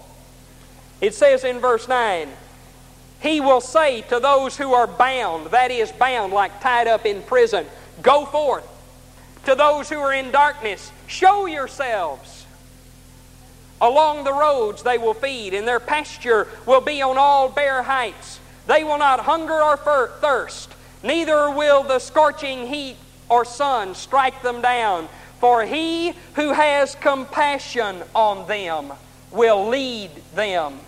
It 1.00 1.14
says 1.14 1.42
in 1.42 1.58
verse 1.58 1.88
9, 1.88 2.28
He 3.22 3.40
will 3.40 3.60
say 3.60 4.00
to 4.02 4.18
those 4.18 4.56
who 4.56 4.74
are 4.74 4.88
bound, 4.88 5.46
that 5.52 5.70
is, 5.70 5.92
bound 5.92 6.32
like 6.32 6.60
tied 6.60 6.88
up 6.88 7.06
in 7.06 7.22
prison, 7.22 7.66
Go 8.02 8.26
forth. 8.26 8.66
To 9.44 9.54
those 9.54 9.88
who 9.88 9.98
are 9.98 10.12
in 10.12 10.32
darkness, 10.32 10.90
show 11.06 11.46
yourselves. 11.46 12.46
Along 13.80 14.24
the 14.24 14.32
roads 14.32 14.82
they 14.82 14.98
will 14.98 15.14
feed, 15.14 15.54
and 15.54 15.66
their 15.66 15.80
pasture 15.80 16.48
will 16.66 16.80
be 16.80 17.00
on 17.00 17.16
all 17.16 17.48
bare 17.48 17.82
heights. 17.82 18.40
They 18.66 18.82
will 18.82 18.98
not 18.98 19.20
hunger 19.20 19.60
or 19.60 19.76
thirst, 20.20 20.74
neither 21.02 21.50
will 21.50 21.82
the 21.82 21.98
scorching 21.98 22.66
heat 22.66 22.96
or 23.28 23.44
sun 23.44 23.94
strike 23.94 24.42
them 24.42 24.62
down. 24.62 25.08
For 25.40 25.64
he 25.64 26.12
who 26.34 26.52
has 26.52 26.94
compassion 26.96 28.02
on 28.14 28.46
them 28.46 28.92
will 29.32 29.68
lead 29.68 30.10
them 30.34 30.78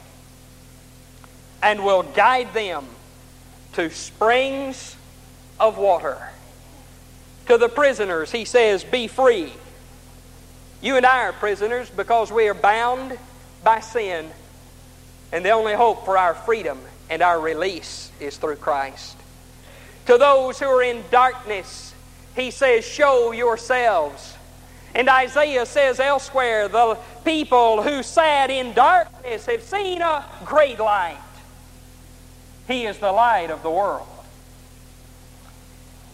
and 1.64 1.82
will 1.82 2.02
guide 2.02 2.52
them 2.52 2.84
to 3.72 3.88
springs 3.88 4.96
of 5.58 5.78
water. 5.78 6.18
To 7.46 7.56
the 7.56 7.70
prisoners, 7.70 8.30
he 8.30 8.44
says, 8.44 8.84
Be 8.84 9.08
free. 9.08 9.50
You 10.82 10.98
and 10.98 11.06
I 11.06 11.22
are 11.22 11.32
prisoners 11.32 11.88
because 11.88 12.30
we 12.30 12.48
are 12.48 12.54
bound 12.54 13.18
by 13.64 13.80
sin, 13.80 14.30
and 15.32 15.42
the 15.42 15.50
only 15.50 15.72
hope 15.72 16.04
for 16.04 16.18
our 16.18 16.34
freedom 16.34 16.78
and 17.08 17.22
our 17.22 17.40
release 17.40 18.12
is 18.20 18.36
through 18.36 18.56
Christ. 18.56 19.16
To 20.04 20.18
those 20.18 20.58
who 20.58 20.66
are 20.66 20.82
in 20.82 21.02
darkness, 21.10 21.94
he 22.36 22.50
says, 22.50 22.86
Show 22.86 23.32
yourselves. 23.32 24.36
And 24.94 25.08
Isaiah 25.08 25.64
says 25.64 25.98
elsewhere, 25.98 26.68
The 26.68 26.98
people 27.24 27.82
who 27.82 28.02
sat 28.02 28.50
in 28.50 28.74
darkness 28.74 29.46
have 29.46 29.62
seen 29.62 30.02
a 30.02 30.26
great 30.44 30.78
light. 30.78 31.23
He 32.66 32.86
is 32.86 32.98
the 32.98 33.12
light 33.12 33.50
of 33.50 33.62
the 33.62 33.70
world. 33.70 34.08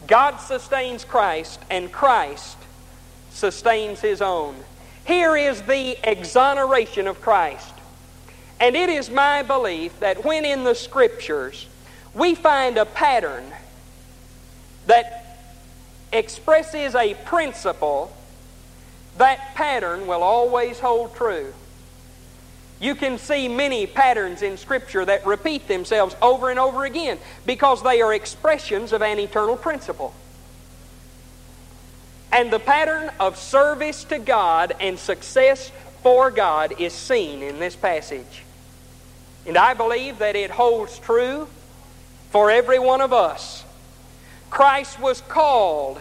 God 0.06 0.38
sustains 0.38 1.04
Christ, 1.04 1.60
and 1.70 1.92
Christ 1.92 2.56
sustains 3.30 4.00
his 4.00 4.20
own. 4.20 4.56
Here 5.04 5.36
is 5.36 5.62
the 5.62 5.96
exoneration 6.02 7.06
of 7.06 7.20
Christ. 7.20 7.74
And 8.58 8.76
it 8.76 8.88
is 8.88 9.08
my 9.08 9.42
belief 9.42 9.98
that 10.00 10.24
when 10.24 10.44
in 10.44 10.64
the 10.64 10.74
Scriptures 10.74 11.66
we 12.14 12.34
find 12.34 12.76
a 12.76 12.84
pattern 12.84 13.44
that 14.86 15.38
expresses 16.12 16.94
a 16.94 17.14
principle, 17.24 18.12
that 19.16 19.54
pattern 19.54 20.06
will 20.06 20.22
always 20.22 20.80
hold 20.80 21.14
true. 21.14 21.54
You 22.80 22.94
can 22.94 23.18
see 23.18 23.46
many 23.46 23.86
patterns 23.86 24.40
in 24.40 24.56
Scripture 24.56 25.04
that 25.04 25.26
repeat 25.26 25.68
themselves 25.68 26.16
over 26.22 26.48
and 26.48 26.58
over 26.58 26.86
again 26.86 27.18
because 27.44 27.82
they 27.82 28.00
are 28.00 28.14
expressions 28.14 28.92
of 28.94 29.02
an 29.02 29.18
eternal 29.18 29.56
principle. 29.56 30.14
And 32.32 32.50
the 32.50 32.58
pattern 32.58 33.10
of 33.20 33.36
service 33.36 34.04
to 34.04 34.18
God 34.18 34.74
and 34.80 34.98
success 34.98 35.70
for 36.02 36.30
God 36.30 36.80
is 36.80 36.94
seen 36.94 37.42
in 37.42 37.58
this 37.58 37.76
passage. 37.76 38.44
And 39.46 39.58
I 39.58 39.74
believe 39.74 40.18
that 40.18 40.34
it 40.34 40.50
holds 40.50 40.98
true 40.98 41.48
for 42.30 42.50
every 42.50 42.78
one 42.78 43.02
of 43.02 43.12
us. 43.12 43.62
Christ 44.48 44.98
was 44.98 45.20
called, 45.20 46.00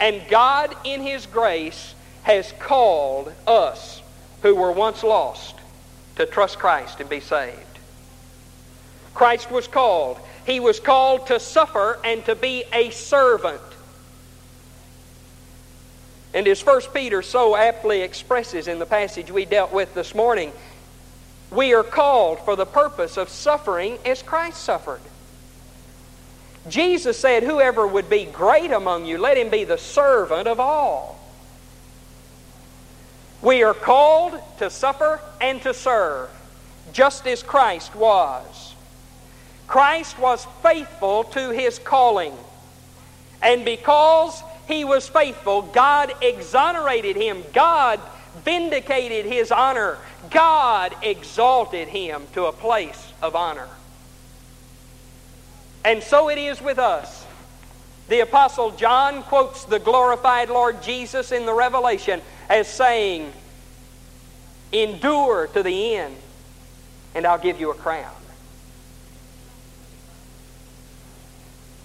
and 0.00 0.22
God, 0.30 0.74
in 0.84 1.02
His 1.02 1.26
grace, 1.26 1.94
has 2.22 2.52
called 2.58 3.30
us 3.46 4.00
who 4.40 4.54
were 4.54 4.72
once 4.72 5.02
lost 5.02 5.56
to 6.16 6.26
trust 6.26 6.58
Christ 6.58 7.00
and 7.00 7.08
be 7.08 7.20
saved. 7.20 7.78
Christ 9.14 9.50
was 9.50 9.68
called. 9.68 10.18
He 10.46 10.60
was 10.60 10.80
called 10.80 11.26
to 11.28 11.38
suffer 11.38 11.98
and 12.04 12.24
to 12.24 12.34
be 12.34 12.64
a 12.72 12.90
servant. 12.90 13.60
And 16.34 16.48
as 16.48 16.64
1 16.64 16.80
Peter 16.94 17.22
so 17.22 17.54
aptly 17.54 18.00
expresses 18.00 18.66
in 18.66 18.78
the 18.78 18.86
passage 18.86 19.30
we 19.30 19.44
dealt 19.44 19.72
with 19.72 19.94
this 19.94 20.14
morning, 20.14 20.52
we 21.50 21.74
are 21.74 21.82
called 21.82 22.40
for 22.40 22.56
the 22.56 22.64
purpose 22.64 23.18
of 23.18 23.28
suffering 23.28 23.98
as 24.06 24.22
Christ 24.22 24.62
suffered. 24.62 25.02
Jesus 26.68 27.18
said, 27.18 27.42
Whoever 27.42 27.86
would 27.86 28.08
be 28.08 28.24
great 28.24 28.70
among 28.70 29.04
you, 29.04 29.18
let 29.18 29.36
him 29.36 29.50
be 29.50 29.64
the 29.64 29.76
servant 29.76 30.48
of 30.48 30.58
all. 30.60 31.18
We 33.42 33.64
are 33.64 33.74
called 33.74 34.40
to 34.58 34.70
suffer 34.70 35.20
and 35.40 35.60
to 35.62 35.74
serve, 35.74 36.30
just 36.92 37.26
as 37.26 37.42
Christ 37.42 37.94
was. 37.94 38.74
Christ 39.66 40.18
was 40.18 40.46
faithful 40.62 41.24
to 41.24 41.50
his 41.50 41.78
calling. 41.80 42.34
And 43.42 43.64
because 43.64 44.40
he 44.68 44.84
was 44.84 45.08
faithful, 45.08 45.62
God 45.62 46.12
exonerated 46.22 47.16
him. 47.16 47.42
God 47.52 48.00
vindicated 48.44 49.26
his 49.26 49.50
honor. 49.50 49.98
God 50.30 50.94
exalted 51.02 51.88
him 51.88 52.22
to 52.34 52.44
a 52.44 52.52
place 52.52 53.12
of 53.20 53.34
honor. 53.34 53.68
And 55.84 56.02
so 56.02 56.30
it 56.30 56.38
is 56.38 56.62
with 56.62 56.78
us. 56.78 57.21
The 58.08 58.20
Apostle 58.20 58.72
John 58.72 59.22
quotes 59.22 59.64
the 59.64 59.78
glorified 59.78 60.50
Lord 60.50 60.82
Jesus 60.82 61.32
in 61.32 61.46
the 61.46 61.54
Revelation 61.54 62.20
as 62.48 62.68
saying, 62.68 63.32
Endure 64.72 65.48
to 65.48 65.62
the 65.62 65.96
end, 65.96 66.16
and 67.14 67.26
I'll 67.26 67.38
give 67.38 67.60
you 67.60 67.70
a 67.70 67.74
crown. 67.74 68.14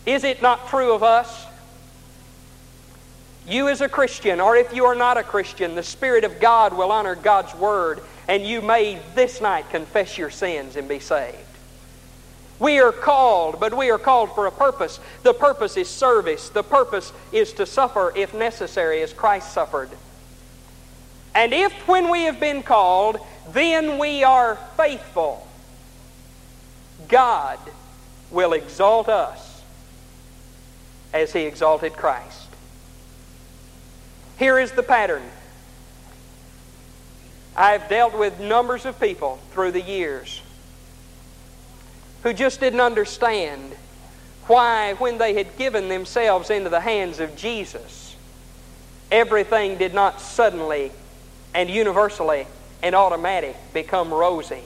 Is 0.06 0.24
it 0.24 0.42
not 0.42 0.70
true 0.70 0.94
of 0.94 1.04
us? 1.04 1.46
You, 3.46 3.68
as 3.68 3.82
a 3.82 3.90
Christian, 3.90 4.40
or 4.40 4.56
if 4.56 4.74
you 4.74 4.86
are 4.86 4.96
not 4.96 5.18
a 5.18 5.24
Christian, 5.24 5.76
the 5.76 5.84
Spirit 5.84 6.24
of 6.24 6.40
God 6.40 6.74
will 6.74 6.92
honor 6.92 7.16
God's 7.16 7.54
Word, 7.56 8.02
and 8.28 8.46
you 8.46 8.62
may 8.62 9.02
this 9.16 9.40
night 9.42 9.70
confess 9.70 10.18
your 10.18 10.30
sins 10.30 10.76
and 10.76 10.88
be 10.88 11.00
saved. 11.00 11.38
We 12.60 12.80
are 12.80 12.92
called, 12.92 13.60
but 13.60 13.76
we 13.76 13.92
are 13.92 14.00
called 14.00 14.34
for 14.34 14.48
a 14.48 14.52
purpose. 14.52 15.00
The 15.24 15.34
purpose 15.34 15.78
is 15.78 15.88
service. 15.88 16.50
The 16.50 16.64
purpose 16.64 17.14
is 17.32 17.54
to 17.54 17.66
suffer 17.66 18.12
if 18.16 18.34
necessary, 18.34 19.02
as 19.04 19.14
Christ 19.14 19.52
suffered. 19.52 19.90
And 21.36 21.54
if, 21.54 21.72
when 21.88 22.10
we 22.10 22.24
have 22.24 22.40
been 22.40 22.64
called, 22.64 23.20
then 23.50 24.00
we 24.00 24.24
are 24.24 24.56
faithful, 24.76 25.48
God 27.08 27.60
will 28.32 28.54
exalt 28.54 29.08
us 29.08 29.62
as 31.14 31.34
He 31.34 31.42
exalted 31.42 31.94
Christ. 31.94 32.50
Here 34.40 34.58
is 34.58 34.72
the 34.72 34.84
pattern. 34.84 35.24
I've 37.56 37.88
dealt 37.88 38.18
with 38.18 38.40
numbers 38.40 38.86
of 38.86 39.00
people 39.00 39.40
through 39.52 39.72
the 39.72 39.82
years 39.82 40.42
who 42.28 42.34
just 42.34 42.60
didn't 42.60 42.82
understand 42.82 43.74
why, 44.48 44.96
when 44.96 45.18
they 45.18 45.34
had 45.36 45.58
given 45.58 45.88
themselves 45.88 46.50
into 46.50 46.70
the 46.70 46.82
hands 46.82 47.22
of 47.22 47.38
Jesus, 47.38 48.18
everything 49.10 49.78
did 49.78 49.94
not 49.94 50.20
suddenly 50.20 50.92
and 51.56 51.70
universally 51.70 52.46
and 52.84 52.94
automatic 52.96 53.56
become 53.74 54.14
rosy. 54.14 54.64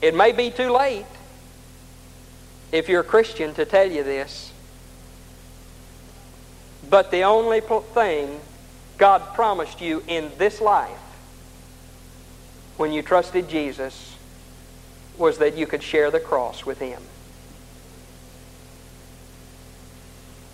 It 0.00 0.14
may 0.14 0.32
be 0.32 0.50
too 0.50 0.70
late 0.70 1.04
if 2.72 2.88
you're 2.88 3.02
a 3.02 3.04
Christian 3.04 3.52
to 3.56 3.66
tell 3.66 3.90
you 3.90 4.02
this. 4.02 4.50
But 6.88 7.10
the 7.10 7.24
only 7.24 7.60
thing 7.60 8.40
God 8.96 9.34
promised 9.34 9.82
you 9.82 10.02
in 10.08 10.32
this 10.38 10.62
life 10.62 10.96
when 12.78 12.92
you 12.92 13.02
trusted 13.02 13.46
Jesus 13.46 14.13
was 15.18 15.38
that 15.38 15.56
you 15.56 15.66
could 15.66 15.82
share 15.82 16.10
the 16.10 16.20
cross 16.20 16.66
with 16.66 16.78
Him. 16.78 17.00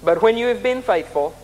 But 0.03 0.23
when 0.23 0.39
you 0.39 0.47
have 0.47 0.63
been 0.63 0.83
faithful, 0.83 1.35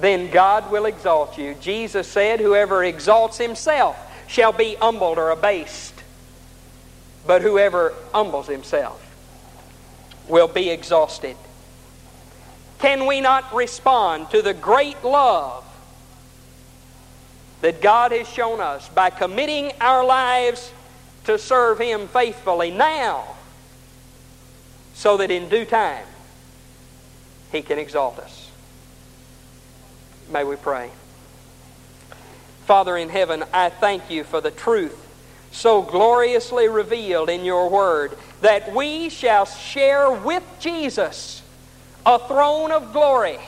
then 0.00 0.30
God 0.30 0.70
will 0.70 0.86
exalt 0.86 1.38
you. 1.38 1.54
Jesus 1.54 2.06
said, 2.06 2.40
Whoever 2.40 2.84
exalts 2.84 3.38
himself 3.38 3.96
shall 4.28 4.52
be 4.52 4.74
humbled 4.76 5.18
or 5.18 5.30
abased, 5.30 5.94
but 7.26 7.42
whoever 7.42 7.94
humbles 8.12 8.46
himself 8.46 9.02
will 10.28 10.48
be 10.48 10.70
exhausted. 10.70 11.36
Can 12.78 13.06
we 13.06 13.20
not 13.20 13.54
respond 13.54 14.30
to 14.30 14.42
the 14.42 14.52
great 14.52 15.02
love 15.02 15.64
that 17.62 17.80
God 17.80 18.12
has 18.12 18.28
shown 18.28 18.60
us 18.60 18.88
by 18.90 19.10
committing 19.10 19.72
our 19.80 20.04
lives 20.04 20.70
to 21.26 21.38
serve 21.38 21.78
Him 21.78 22.08
faithfully 22.08 22.70
now 22.70 23.36
so 24.94 25.16
that 25.18 25.30
in 25.30 25.48
due 25.48 25.64
time 25.64 26.06
He 27.52 27.62
can 27.62 27.78
exalt 27.78 28.18
us? 28.18 28.50
May 30.32 30.44
we 30.44 30.56
pray. 30.56 30.90
Father 32.64 32.96
in 32.96 33.08
heaven, 33.08 33.44
I 33.52 33.68
thank 33.68 34.10
you 34.10 34.24
for 34.24 34.40
the 34.40 34.50
truth 34.50 35.04
so 35.52 35.82
gloriously 35.82 36.68
revealed 36.68 37.30
in 37.30 37.44
your 37.44 37.70
word 37.70 38.16
that 38.42 38.74
we 38.74 39.08
shall 39.08 39.46
share 39.46 40.10
with 40.10 40.42
Jesus 40.60 41.42
a 42.04 42.18
throne 42.18 42.70
of 42.70 42.92
glory 42.92 43.38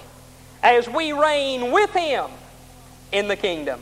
as 0.63 0.89
we 0.89 1.13
reign 1.13 1.71
with 1.71 1.93
him 1.93 2.27
in 3.13 3.29
the 3.29 3.37
kingdom. 3.37 3.81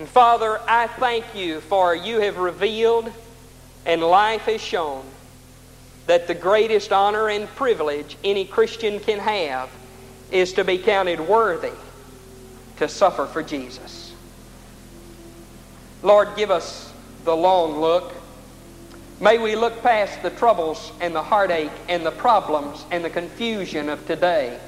And 0.00 0.08
Father, 0.08 0.58
I 0.66 0.86
thank 0.86 1.34
you 1.34 1.60
for 1.60 1.94
you 1.94 2.20
have 2.20 2.38
revealed 2.38 3.12
and 3.84 4.00
life 4.02 4.46
has 4.46 4.58
shown 4.58 5.04
that 6.06 6.26
the 6.26 6.32
greatest 6.34 6.90
honor 6.90 7.28
and 7.28 7.46
privilege 7.48 8.16
any 8.24 8.46
Christian 8.46 8.98
can 9.00 9.18
have 9.18 9.68
is 10.30 10.54
to 10.54 10.64
be 10.64 10.78
counted 10.78 11.20
worthy 11.20 11.74
to 12.78 12.88
suffer 12.88 13.26
for 13.26 13.42
Jesus. 13.42 14.14
Lord, 16.02 16.34
give 16.34 16.50
us 16.50 16.90
the 17.24 17.36
long 17.36 17.78
look 17.78 18.14
May 19.20 19.36
we 19.36 19.54
look 19.54 19.82
past 19.82 20.22
the 20.22 20.30
troubles 20.30 20.92
and 21.02 21.14
the 21.14 21.22
heartache 21.22 21.70
and 21.90 22.06
the 22.06 22.10
problems 22.10 22.86
and 22.90 23.04
the 23.04 23.10
confusion 23.10 23.90
of 23.90 24.06
today. 24.06 24.58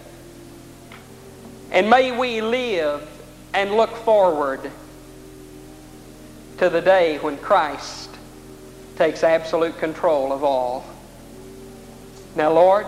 And 1.70 1.88
may 1.88 2.12
we 2.14 2.42
live 2.42 3.08
and 3.54 3.78
look 3.78 3.96
forward 3.96 4.70
to 6.62 6.70
the 6.70 6.80
day 6.80 7.18
when 7.18 7.36
Christ 7.38 8.08
takes 8.94 9.24
absolute 9.24 9.76
control 9.78 10.32
of 10.32 10.44
all. 10.44 10.86
Now, 12.36 12.52
Lord, 12.52 12.86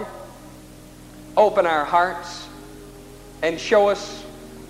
open 1.37 1.66
our 1.66 1.85
hearts 1.85 2.47
and 3.43 3.59
show 3.59 3.89
us 3.89 4.22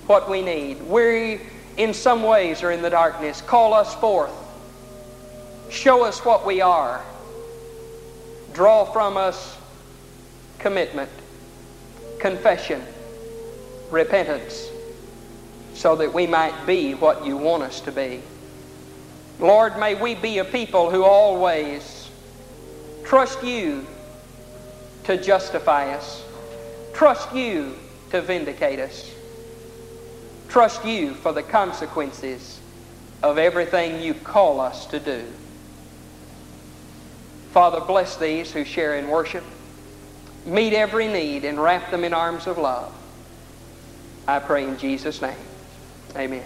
what 0.07 0.31
we 0.31 0.41
need. 0.41 0.81
We, 0.81 1.43
in 1.77 1.93
some 1.93 2.23
ways, 2.23 2.63
are 2.63 2.71
in 2.71 2.81
the 2.81 2.89
darkness. 2.89 3.43
Call 3.43 3.75
us 3.75 3.95
forth 3.95 4.33
Show 5.69 6.05
us 6.05 6.25
what 6.25 6.47
we 6.47 6.63
are. 6.63 7.03
Draw 8.55 8.87
from 8.87 9.19
us 9.19 9.59
commitment, 10.59 11.11
confession, 12.19 12.83
repentance, 13.91 14.67
so 15.75 15.95
that 15.97 16.15
we 16.15 16.27
might 16.27 16.55
be 16.65 16.95
what 16.95 17.27
you 17.27 17.37
want 17.37 17.65
us 17.65 17.81
to 17.81 17.93
be. 17.93 18.23
Lord, 19.39 19.78
may 19.78 19.95
we 19.95 20.14
be 20.14 20.39
a 20.39 20.45
people 20.45 20.91
who 20.91 21.05
always 21.05 22.11
trust 23.05 23.43
you 23.43 23.87
to 25.05 25.16
justify 25.16 25.93
us, 25.93 26.22
trust 26.95 27.35
you 27.35 27.76
to 28.11 28.22
vindicate 28.22 28.78
us, 28.78 29.11
trust 30.49 30.85
you 30.85 31.14
for 31.14 31.32
the 31.32 31.43
consequences 31.43 32.61
of 33.22 33.39
everything 33.39 34.01
you 34.01 34.14
call 34.14 34.61
us 34.61 34.87
to 34.87 35.01
do. 35.01 35.24
Father, 37.53 37.80
bless 37.80 38.16
these 38.16 38.53
who 38.53 38.64
share 38.64 38.97
in 38.97 39.09
worship. 39.09 39.45
Meet 40.45 40.74
every 40.74 41.09
need 41.09 41.45
and 41.45 41.61
wrap 41.61 41.91
them 41.91 42.05
in 42.05 42.12
arms 42.12 42.47
of 42.47 42.59
love. 42.59 42.93
I 44.26 44.39
pray 44.41 44.64
in 44.64 44.76
Jesus' 44.78 45.22
name. 45.22 45.37
Amen. 46.16 46.45